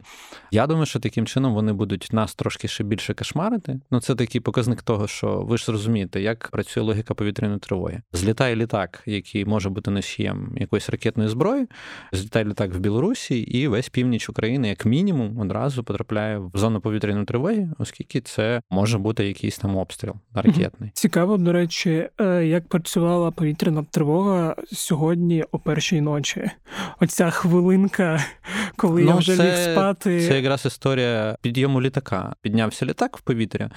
Я 0.51 0.67
думаю, 0.67 0.87
що 0.87 1.01
таким 1.01 1.27
чином 1.27 1.55
вони 1.55 1.73
будуть 1.73 2.09
нас 2.13 2.35
трошки 2.35 2.69
ще 2.69 2.85
більше 2.85 3.15
кошмарити. 3.15 3.81
Ну 3.91 4.01
це 4.01 4.15
такий 4.15 4.41
показник 4.41 4.83
того, 4.83 5.07
що 5.07 5.43
ви 5.43 5.59
ж 5.59 5.73
розумієте, 5.73 6.21
як 6.21 6.49
працює 6.53 6.83
логіка 6.83 7.15
повітряної 7.15 7.59
тривоги. 7.59 8.03
Злітає 8.13 8.57
літак, 8.57 9.03
який 9.07 9.45
може 9.45 9.71
бути 9.71 9.91
носієм 9.91 10.53
якоїсь 10.57 10.91
ракетної 10.91 11.29
зброї, 11.29 11.67
злітає 12.13 12.45
літак 12.45 12.75
в 12.75 12.79
Білорусі, 12.79 13.39
і 13.39 13.69
весь 13.69 13.89
північ 13.89 14.29
України, 14.29 14.69
як 14.69 14.87
мінімум, 14.87 15.39
одразу 15.39 15.85
потрапляє 15.85 16.39
в 16.39 16.51
зону 16.55 16.81
повітряної 16.81 17.25
тривоги, 17.25 17.69
оскільки 17.79 18.21
це 18.21 18.63
може 18.71 18.99
бути 18.99 19.27
якийсь 19.27 19.59
там 19.59 19.77
обстріл 19.77 20.15
ракетний. 20.57 20.91
Цікаво, 20.95 21.37
до 21.37 21.53
речі, 21.53 22.09
е, 22.21 22.47
як 22.47 22.69
працювала 22.69 23.31
повітряна 23.31 23.85
тривога 23.91 24.57
сьогодні 24.73 25.45
о 25.53 25.59
першій 25.59 26.01
ночі. 26.01 26.51
Оця 27.01 27.31
хвилинка, 27.31 28.25
коли 28.77 29.03
ну, 29.03 29.09
я 29.09 29.15
вже 29.15 29.37
це, 29.37 29.45
ліг 29.45 29.73
спати. 29.73 30.29
Це 30.29 30.37
якраз 30.37 30.67
історія 30.67 31.37
підйому 31.41 31.83
літака. 31.83 32.35
Піднявся 32.41 32.87
літак 32.87 33.17
в 33.17 33.21
повітря. 33.21 33.71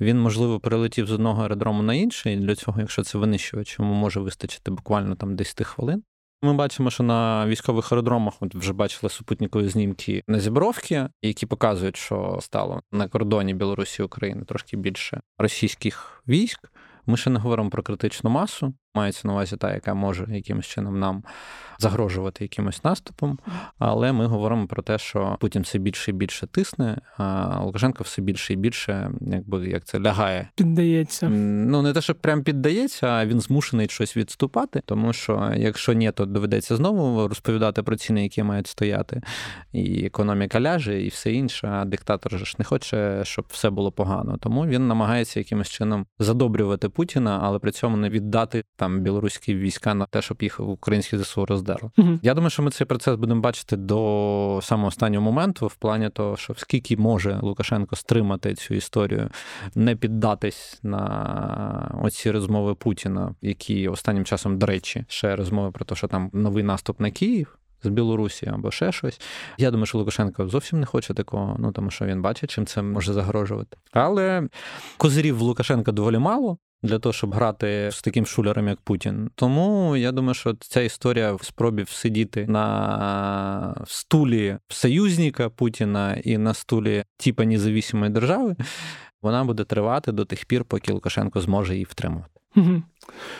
Він, 0.00 0.20
можливо, 0.20 0.60
перелетів 0.60 1.06
з 1.06 1.12
одного 1.12 1.42
аеродрому 1.42 1.82
на 1.82 1.94
інший. 1.94 2.36
Для 2.36 2.54
цього, 2.54 2.80
якщо 2.80 3.02
це 3.02 3.18
винищувач, 3.18 3.76
йому 3.78 3.94
може 3.94 4.20
вистачити 4.20 4.70
буквально 4.70 5.14
там 5.14 5.36
10 5.36 5.66
хвилин. 5.66 6.02
Ми 6.44 6.54
бачимо, 6.54 6.90
що 6.90 7.02
на 7.02 7.46
військових 7.46 7.92
аеродромах 7.92 8.34
ми 8.40 8.48
вже 8.54 8.72
бачили 8.72 9.10
супутникові 9.10 9.68
знімки 9.68 10.22
на 10.26 10.40
зібровки, 10.40 11.08
які 11.22 11.46
показують, 11.46 11.96
що 11.96 12.38
стало 12.40 12.82
на 12.92 13.08
кордоні 13.08 13.54
Білорусі 13.54 14.02
України 14.02 14.44
трошки 14.44 14.76
більше 14.76 15.20
російських 15.38 16.22
військ. 16.28 16.72
Ми 17.06 17.16
ще 17.16 17.30
не 17.30 17.40
говоримо 17.40 17.70
про 17.70 17.82
критичну 17.82 18.30
масу, 18.30 18.74
мається 18.94 19.28
на 19.28 19.34
увазі 19.34 19.56
та, 19.56 19.74
яка 19.74 19.94
може 19.94 20.26
якимось 20.30 20.66
чином 20.66 21.00
нам 21.00 21.24
загрожувати 21.78 22.44
якимось 22.44 22.84
наступом. 22.84 23.38
Але 23.78 24.12
ми 24.12 24.26
говоримо 24.26 24.66
про 24.66 24.82
те, 24.82 24.98
що 24.98 25.36
Путін 25.40 25.62
все 25.62 25.78
більше 25.78 26.10
і 26.10 26.14
більше 26.14 26.46
тисне, 26.46 26.98
а 27.16 27.58
Лукашенко 27.60 28.04
все 28.04 28.22
більше 28.22 28.52
і 28.52 28.56
більше, 28.56 29.10
якби 29.20 29.68
як 29.68 29.84
це 29.84 30.00
лягає. 30.00 30.48
Піддається. 30.54 31.28
Ну 31.28 31.82
не 31.82 31.92
те, 31.92 32.00
що 32.00 32.14
прям 32.14 32.42
піддається, 32.42 33.06
а 33.06 33.26
він 33.26 33.40
змушений 33.40 33.88
щось 33.88 34.16
відступати. 34.16 34.82
Тому 34.84 35.12
що 35.12 35.52
якщо 35.56 35.92
ні, 35.92 36.12
то 36.12 36.26
доведеться 36.26 36.76
знову 36.76 37.28
розповідати 37.28 37.82
про 37.82 37.96
ціни, 37.96 38.22
які 38.22 38.42
мають 38.42 38.66
стояти, 38.66 39.22
і 39.72 40.06
економіка 40.06 40.60
ляже, 40.60 41.02
і 41.02 41.08
все 41.08 41.32
інше. 41.32 41.68
А 41.68 41.84
диктатор 41.84 42.46
ж 42.46 42.54
не 42.58 42.64
хоче, 42.64 43.20
щоб 43.24 43.44
все 43.48 43.70
було 43.70 43.92
погано. 43.92 44.36
Тому 44.36 44.66
він 44.66 44.88
намагається 44.88 45.40
якимось 45.40 45.68
чином 45.68 46.06
задобрювати 46.18 46.88
Путіна, 46.88 47.40
але 47.42 47.58
при 47.58 47.70
цьому 47.70 47.96
не 47.96 48.08
віддати 48.08 48.64
там 48.82 49.00
білоруські 49.00 49.54
війська 49.54 49.94
на 49.94 50.06
те, 50.06 50.22
щоб 50.22 50.42
їх 50.42 50.60
українські 50.60 51.18
ЗСУ 51.18 51.46
роздерли. 51.46 51.90
Угу. 51.98 52.18
Я 52.22 52.34
думаю, 52.34 52.50
що 52.50 52.62
ми 52.62 52.70
цей 52.70 52.86
процес 52.86 53.16
будемо 53.16 53.40
бачити 53.40 53.76
до 53.76 54.60
самого 54.62 54.88
останнього 54.88 55.24
моменту, 55.24 55.66
в 55.66 55.74
плані 55.74 56.10
того, 56.10 56.36
що 56.36 56.54
скільки 56.56 56.96
може 56.96 57.38
Лукашенко 57.42 57.96
стримати 57.96 58.54
цю 58.54 58.74
історію, 58.74 59.30
не 59.74 59.96
піддатись 59.96 60.80
на 60.82 61.98
оці 62.02 62.30
розмови 62.30 62.74
Путіна, 62.74 63.34
які 63.42 63.88
останнім 63.88 64.24
часом, 64.24 64.58
до 64.58 64.66
речі, 64.66 65.04
ще 65.08 65.36
розмови 65.36 65.70
про 65.70 65.84
те, 65.84 65.94
що 65.94 66.08
там 66.08 66.30
новий 66.32 66.64
наступ 66.64 67.00
на 67.00 67.10
Київ. 67.10 67.58
З 67.84 67.88
Білорусі 67.88 68.46
або 68.46 68.70
ще 68.70 68.92
щось. 68.92 69.20
Я 69.58 69.70
думаю, 69.70 69.86
що 69.86 69.98
Лукашенко 69.98 70.48
зовсім 70.48 70.80
не 70.80 70.86
хоче 70.86 71.14
такого, 71.14 71.56
ну 71.58 71.72
тому 71.72 71.90
що 71.90 72.04
він 72.04 72.22
бачить, 72.22 72.50
чим 72.50 72.66
це 72.66 72.82
може 72.82 73.12
загрожувати. 73.12 73.76
Але 73.92 74.48
козирів 74.96 75.36
в 75.36 75.40
Лукашенка 75.40 75.92
доволі 75.92 76.18
мало 76.18 76.58
для 76.82 76.98
того, 76.98 77.12
щоб 77.12 77.34
грати 77.34 77.88
з 77.92 78.02
таким 78.02 78.26
шулером, 78.26 78.68
як 78.68 78.80
Путін. 78.80 79.30
Тому 79.34 79.96
я 79.96 80.12
думаю, 80.12 80.34
що 80.34 80.54
ця 80.54 80.80
історія 80.80 81.32
в 81.32 81.44
спробі 81.44 81.82
всидіти 81.82 82.46
на 82.46 83.84
стулі 83.86 84.58
союзника 84.68 85.50
Путіна 85.50 86.14
і 86.24 86.38
на 86.38 86.54
стулі 86.54 87.04
типа 87.16 87.44
независимої 87.44 88.10
держави, 88.10 88.56
вона 89.22 89.44
буде 89.44 89.64
тривати 89.64 90.12
до 90.12 90.24
тих 90.24 90.44
пір, 90.44 90.64
поки 90.64 90.92
Лукашенко 90.92 91.40
зможе 91.40 91.72
її 91.72 91.84
втримувати. 91.84 92.40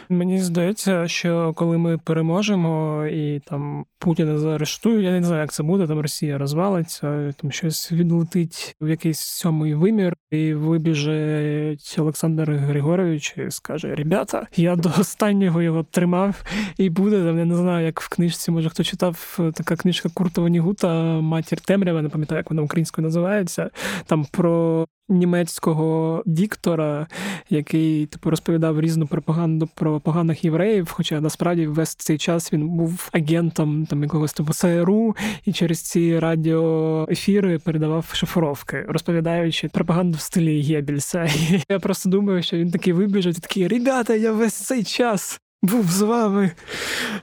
Мені 0.08 0.40
здається, 0.40 1.08
що 1.08 1.52
коли 1.56 1.78
ми 1.78 1.98
переможемо 1.98 3.06
і 3.06 3.40
там 3.40 3.84
Путіна 3.98 4.38
заарештують, 4.38 5.04
я 5.04 5.10
не 5.10 5.22
знаю, 5.22 5.40
як 5.40 5.52
це 5.52 5.62
буде, 5.62 5.86
там 5.86 6.00
Росія 6.00 6.38
розвалиться, 6.38 7.34
там 7.40 7.52
щось 7.52 7.92
відлетить 7.92 8.76
в 8.80 8.88
якийсь 8.88 9.20
сьомий 9.20 9.74
вимір, 9.74 10.16
і 10.30 10.54
вибіже 10.54 11.76
Олександр 11.98 12.50
Григорович 12.50 13.34
і 13.38 13.50
скаже: 13.50 13.94
Ребята, 13.94 14.46
я 14.56 14.76
до 14.76 14.90
останнього 14.98 15.62
його 15.62 15.86
тримав 15.90 16.42
і 16.76 16.90
буде 16.90 17.24
там. 17.24 17.38
Я 17.38 17.44
не 17.44 17.56
знаю, 17.56 17.86
як 17.86 18.00
в 18.00 18.08
книжці, 18.08 18.50
може 18.50 18.70
хто 18.70 18.84
читав 18.84 19.38
така 19.54 19.76
книжка 19.76 20.08
Куртова 20.14 20.48
Нігута 20.48 21.20
Матір 21.20 21.60
Темрява, 21.60 22.02
не 22.02 22.08
пам'ятаю, 22.08 22.38
як 22.38 22.50
вона 22.50 22.62
українською 22.62 23.04
називається. 23.04 23.70
Там 24.06 24.26
про 24.30 24.86
німецького 25.08 26.22
діктора, 26.26 27.06
який 27.50 28.06
типу 28.06 28.30
розповідав 28.30 28.80
різну 28.80 29.06
пропаганду 29.06 29.51
про 29.74 30.00
поганих 30.00 30.44
євреїв. 30.44 30.90
Хоча 30.92 31.20
насправді 31.20 31.66
весь 31.66 31.94
цей 31.94 32.18
час 32.18 32.52
він 32.52 32.68
був 32.68 33.08
агентом 33.12 33.86
там 33.86 34.02
якогось 34.02 34.32
типу 34.32 34.52
СРУ 34.52 35.16
і 35.44 35.52
через 35.52 35.80
ці 35.80 36.18
радіоефіри 36.18 37.58
передавав 37.58 38.10
шифровки, 38.12 38.84
розповідаючи 38.88 39.68
пропаганду 39.68 40.18
в 40.18 40.20
стилі 40.20 40.62
Геббельса. 40.62 41.28
Я 41.68 41.78
просто 41.78 42.08
думаю, 42.08 42.42
що 42.42 42.56
він 42.56 42.70
такий 42.70 42.92
вибіжить, 42.92 43.40
такий 43.40 43.68
ребята, 43.68 44.14
я 44.14 44.32
весь 44.32 44.54
цей 44.54 44.84
час 44.84 45.40
був 45.62 45.90
з 45.90 46.00
вами. 46.00 46.50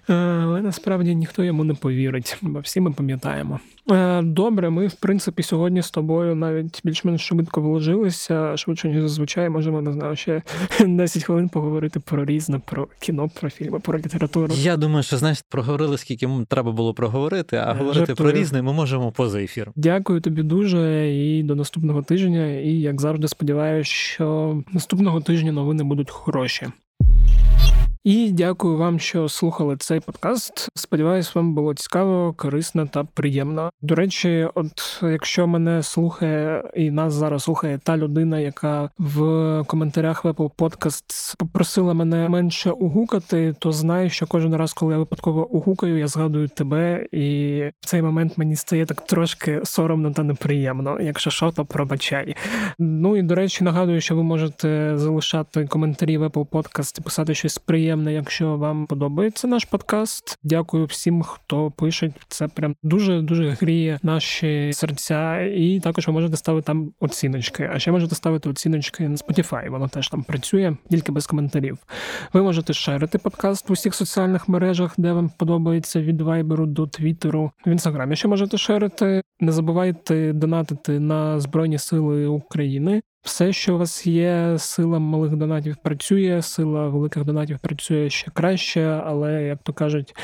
Е, 0.10 0.14
але 0.14 0.62
насправді 0.62 1.16
ніхто 1.16 1.44
йому 1.44 1.64
не 1.64 1.74
повірить, 1.74 2.38
бо 2.42 2.60
всі 2.60 2.80
ми 2.82 2.92
пам'ятаємо. 2.92 3.60
Е, 3.92 4.22
добре, 4.22 4.70
ми, 4.70 4.88
в 4.88 4.94
принципі, 4.94 5.44
сьогодні 5.44 5.82
з 5.82 5.92
тобою 5.92 6.36
навіть 6.36 6.82
більш-менш 6.84 7.22
швидко 7.22 7.62
вложилися. 7.62 8.58
Швидше, 8.58 8.88
ніж 8.88 9.02
зазвичай, 9.02 9.50
можемо 9.50 9.82
не 9.82 9.92
знаю, 9.92 10.16
ще 10.16 10.42
10 10.80 11.24
хвилин 11.24 11.50
поговорити 11.50 12.00
про 12.00 12.26
різне, 12.26 12.60
про 12.66 12.88
кіно, 13.00 13.30
про 13.40 13.50
фільми, 13.50 13.80
про 13.80 13.98
літературу. 13.98 14.54
Я 14.58 14.78
думаю, 14.78 15.04
що 15.04 15.18
знаєш, 15.18 15.44
проговорили, 15.50 15.98
скільки 15.98 16.30
треба 16.48 16.72
було 16.72 16.94
проговорити, 16.94 17.58
а 17.58 17.74
говорити 17.74 18.06
Жартую. 18.06 18.16
про 18.16 18.40
різне 18.40 18.62
ми 18.62 18.74
можемо 18.74 19.12
поза 19.12 19.42
ефіром. 19.42 19.74
Дякую 19.76 20.22
тобі 20.22 20.44
дуже 20.44 21.14
і 21.16 21.44
до 21.44 21.56
наступного 21.56 22.02
тижня. 22.02 22.60
І 22.60 22.72
як 22.72 23.02
завжди, 23.02 23.28
сподіваюся, 23.28 23.92
що 23.92 24.58
наступного 24.72 25.22
тижня 25.22 25.52
новини 25.52 25.84
будуть 25.84 26.10
хороші. 26.10 26.68
І 28.04 28.32
дякую 28.32 28.78
вам, 28.78 29.00
що 29.00 29.30
слухали 29.30 29.78
цей 29.78 30.00
подкаст. 30.00 30.70
Сподіваюсь, 30.76 31.36
вам 31.36 31.56
було 31.56 31.74
цікаво, 31.74 32.34
корисно 32.38 32.88
та 32.88 33.04
приємно. 33.04 33.70
До 33.82 33.96
речі, 33.96 34.48
от 34.56 35.00
якщо 35.04 35.48
мене 35.48 35.84
слухає 35.84 36.64
і 36.76 36.92
нас 36.92 37.14
зараз 37.14 37.44
слухає 37.44 37.80
та 37.84 37.98
людина, 37.98 38.40
яка 38.40 38.90
в 38.98 39.64
коментарях 39.68 40.24
в 40.24 40.28
Apple 40.28 40.52
Podcast 40.58 41.36
попросила 41.38 41.94
мене 41.94 42.30
менше 42.30 42.72
угукати, 42.72 43.56
то 43.60 43.72
знай, 43.72 44.10
що 44.10 44.28
кожен 44.28 44.56
раз, 44.56 44.74
коли 44.74 44.94
я 44.94 45.00
випадково 45.00 45.48
угукаю, 45.48 45.98
я 45.98 46.08
згадую 46.08 46.48
тебе, 46.48 47.08
і 47.12 47.62
в 47.82 47.86
цей 47.86 48.02
момент 48.02 48.38
мені 48.38 48.56
стає 48.56 48.86
так 48.86 49.02
трошки 49.02 49.62
соромно 49.64 50.12
та 50.12 50.24
неприємно. 50.24 51.02
Якщо 51.02 51.30
що, 51.30 51.52
то 51.52 51.66
пробачай. 51.66 52.36
Ну 52.80 53.18
і 53.18 53.22
до 53.22 53.36
речі, 53.36 53.64
нагадую, 53.64 54.02
що 54.02 54.16
ви 54.16 54.24
можете 54.24 54.92
залишати 54.96 55.66
коментарі 55.66 56.18
в 56.18 56.24
Apple 56.24 56.48
Podcast 56.48 57.00
і 57.00 57.04
писати 57.04 57.36
щось 57.36 57.58
приємне 57.58 57.89
приємне, 57.90 58.14
якщо 58.14 58.58
вам 58.58 58.86
подобається 58.86 59.48
наш 59.48 59.66
подкаст. 59.66 60.38
Дякую 60.44 60.86
всім, 60.86 61.24
хто 61.24 61.72
пише. 61.72 62.12
Це 62.28 62.48
прям 62.48 62.76
дуже 62.84 63.22
дуже 63.22 63.50
гріє 63.50 64.00
наші 64.04 64.74
серця. 64.74 65.42
І 65.42 65.80
також 65.80 66.08
ви 66.08 66.14
можете 66.14 66.38
ставити 66.38 66.66
там 66.66 66.92
оціночки. 67.00 67.70
А 67.74 67.80
ще 67.80 67.92
можете 67.92 68.16
ставити 68.16 68.50
оціночки 68.50 69.10
на 69.10 69.16
Spotify, 69.16 69.70
Воно 69.70 69.88
теж 69.88 70.10
там 70.10 70.24
працює, 70.24 70.76
тільки 70.90 71.12
без 71.12 71.28
коментарів. 71.28 71.78
Ви 72.34 72.42
можете 72.42 72.74
шерити 72.74 73.18
подкаст 73.18 73.70
в 73.70 73.72
усіх 73.72 73.96
соціальних 73.96 74.50
мережах, 74.50 74.94
де 74.98 75.12
вам 75.12 75.32
подобається 75.38 76.02
від 76.02 76.22
вайберу 76.22 76.66
до 76.66 76.88
твіттеру. 76.88 77.52
В 77.66 77.70
інстаграмі 77.70 78.16
ще 78.16 78.28
можете 78.28 78.58
шерити. 78.58 79.22
Не 79.40 79.52
забувайте 79.52 80.34
донатити 80.34 81.00
на 81.00 81.40
Збройні 81.40 81.78
Сили 81.78 82.28
України. 82.28 83.02
Все, 83.22 83.54
що 83.54 83.76
у 83.76 83.78
вас 83.78 84.08
є, 84.08 84.56
сила 84.58 85.00
малих 85.00 85.36
донатів 85.36 85.76
працює, 85.84 86.42
сила 86.42 86.88
великих 86.88 87.24
донатів 87.24 87.60
працює 87.60 88.10
ще 88.10 88.32
краще, 88.34 89.02
але 89.06 89.44
як 89.44 89.60
то 89.64 89.74
кажуть, 89.74 90.16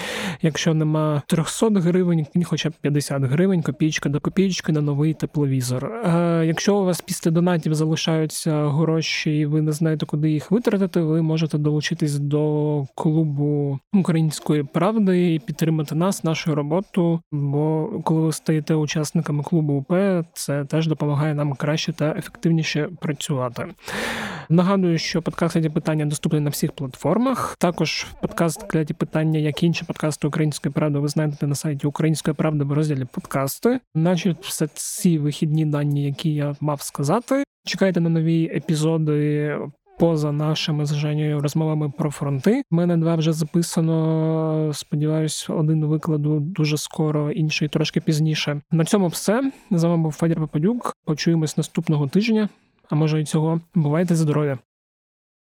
якщо 0.41 0.73
нема 0.73 1.21
300 1.27 1.69
гривень, 1.69 2.25
хоча 2.45 2.69
б 2.69 2.73
50 2.81 3.23
гривень, 3.23 3.61
копійка 3.61 4.09
до 4.09 4.19
копійки 4.19 4.71
на 4.71 4.81
новий 4.81 5.13
тепловізор. 5.13 5.85
А 5.85 6.43
Якщо 6.45 6.75
у 6.77 6.85
вас 6.85 7.01
після 7.01 7.31
донатів 7.31 7.75
залишаються 7.75 8.69
гроші, 8.69 9.37
і 9.37 9.45
ви 9.45 9.61
не 9.61 9.71
знаєте, 9.71 10.05
куди 10.05 10.31
їх 10.31 10.51
витратити, 10.51 11.01
ви 11.01 11.21
можете 11.21 11.57
долучитись 11.57 12.19
до 12.19 12.83
клубу 12.95 13.79
української 13.93 14.63
правди 14.63 15.33
і 15.33 15.39
підтримати 15.39 15.95
нас, 15.95 16.23
нашу 16.23 16.55
роботу. 16.55 17.21
Бо 17.31 17.89
коли 18.03 18.21
ви 18.21 18.31
стаєте 18.31 18.75
учасниками 18.75 19.43
клубу 19.43 19.73
УП, 19.73 19.93
це 20.33 20.65
теж 20.65 20.87
допомагає 20.87 21.33
нам 21.33 21.53
краще 21.53 21.93
та 21.93 22.15
ефективніше 22.17 22.84
працювати. 23.01 23.67
Нагадую, 24.49 24.97
що 24.97 25.21
подкаст 25.21 25.53
«Кляті 25.53 25.69
питання 25.69 26.05
доступний 26.05 26.41
на 26.41 26.49
всіх 26.49 26.71
платформах. 26.71 27.55
Також 27.59 28.07
подкаст 28.21 28.63
«Кляті 28.63 28.93
питання, 28.93 29.39
як 29.39 29.63
і 29.63 29.65
інші 29.65 29.85
подкасти 29.85 30.27
Української 30.27 30.73
правди, 30.73 30.99
ви 30.99 31.07
знайдете 31.07 31.47
на 31.47 31.55
сайті 31.55 31.87
Української 31.87 32.35
правди 32.35 32.63
в 32.63 32.71
розділі 32.71 33.05
подкасти. 33.11 33.79
Наче 33.95 34.35
все 34.41 34.67
ці 34.73 35.17
вихідні 35.17 35.65
дані, 35.65 36.05
які 36.05 36.33
я 36.33 36.55
мав 36.61 36.81
сказати. 36.81 37.43
Чекайте 37.65 37.99
на 37.99 38.09
нові 38.09 38.51
епізоди. 38.55 39.57
Поза 39.99 40.31
нашими 40.31 40.85
з 40.85 40.95
Женєю 40.95 41.41
розмовами 41.41 41.91
про 41.97 42.11
фронти. 42.11 42.63
У 42.71 42.75
мене 42.75 42.97
два 42.97 43.15
вже 43.15 43.33
записано. 43.33 44.71
Сподіваюсь, 44.73 45.49
один 45.49 45.85
викладу 45.85 46.39
дуже 46.39 46.77
скоро, 46.77 47.31
інший 47.31 47.67
трошки 47.67 48.01
пізніше. 48.01 48.61
На 48.71 48.85
цьому 48.85 49.07
все. 49.07 49.51
З 49.71 49.83
вами 49.83 50.03
був 50.03 50.11
Федір 50.11 50.39
Попадюк. 50.39 50.93
Почуємось 51.05 51.57
наступного 51.57 52.07
тижня 52.07 52.49
а 52.89 52.95
може 52.95 53.21
і 53.21 53.25
цього. 53.25 53.61
Бувайте 53.75 54.15
здорові! 54.15 54.57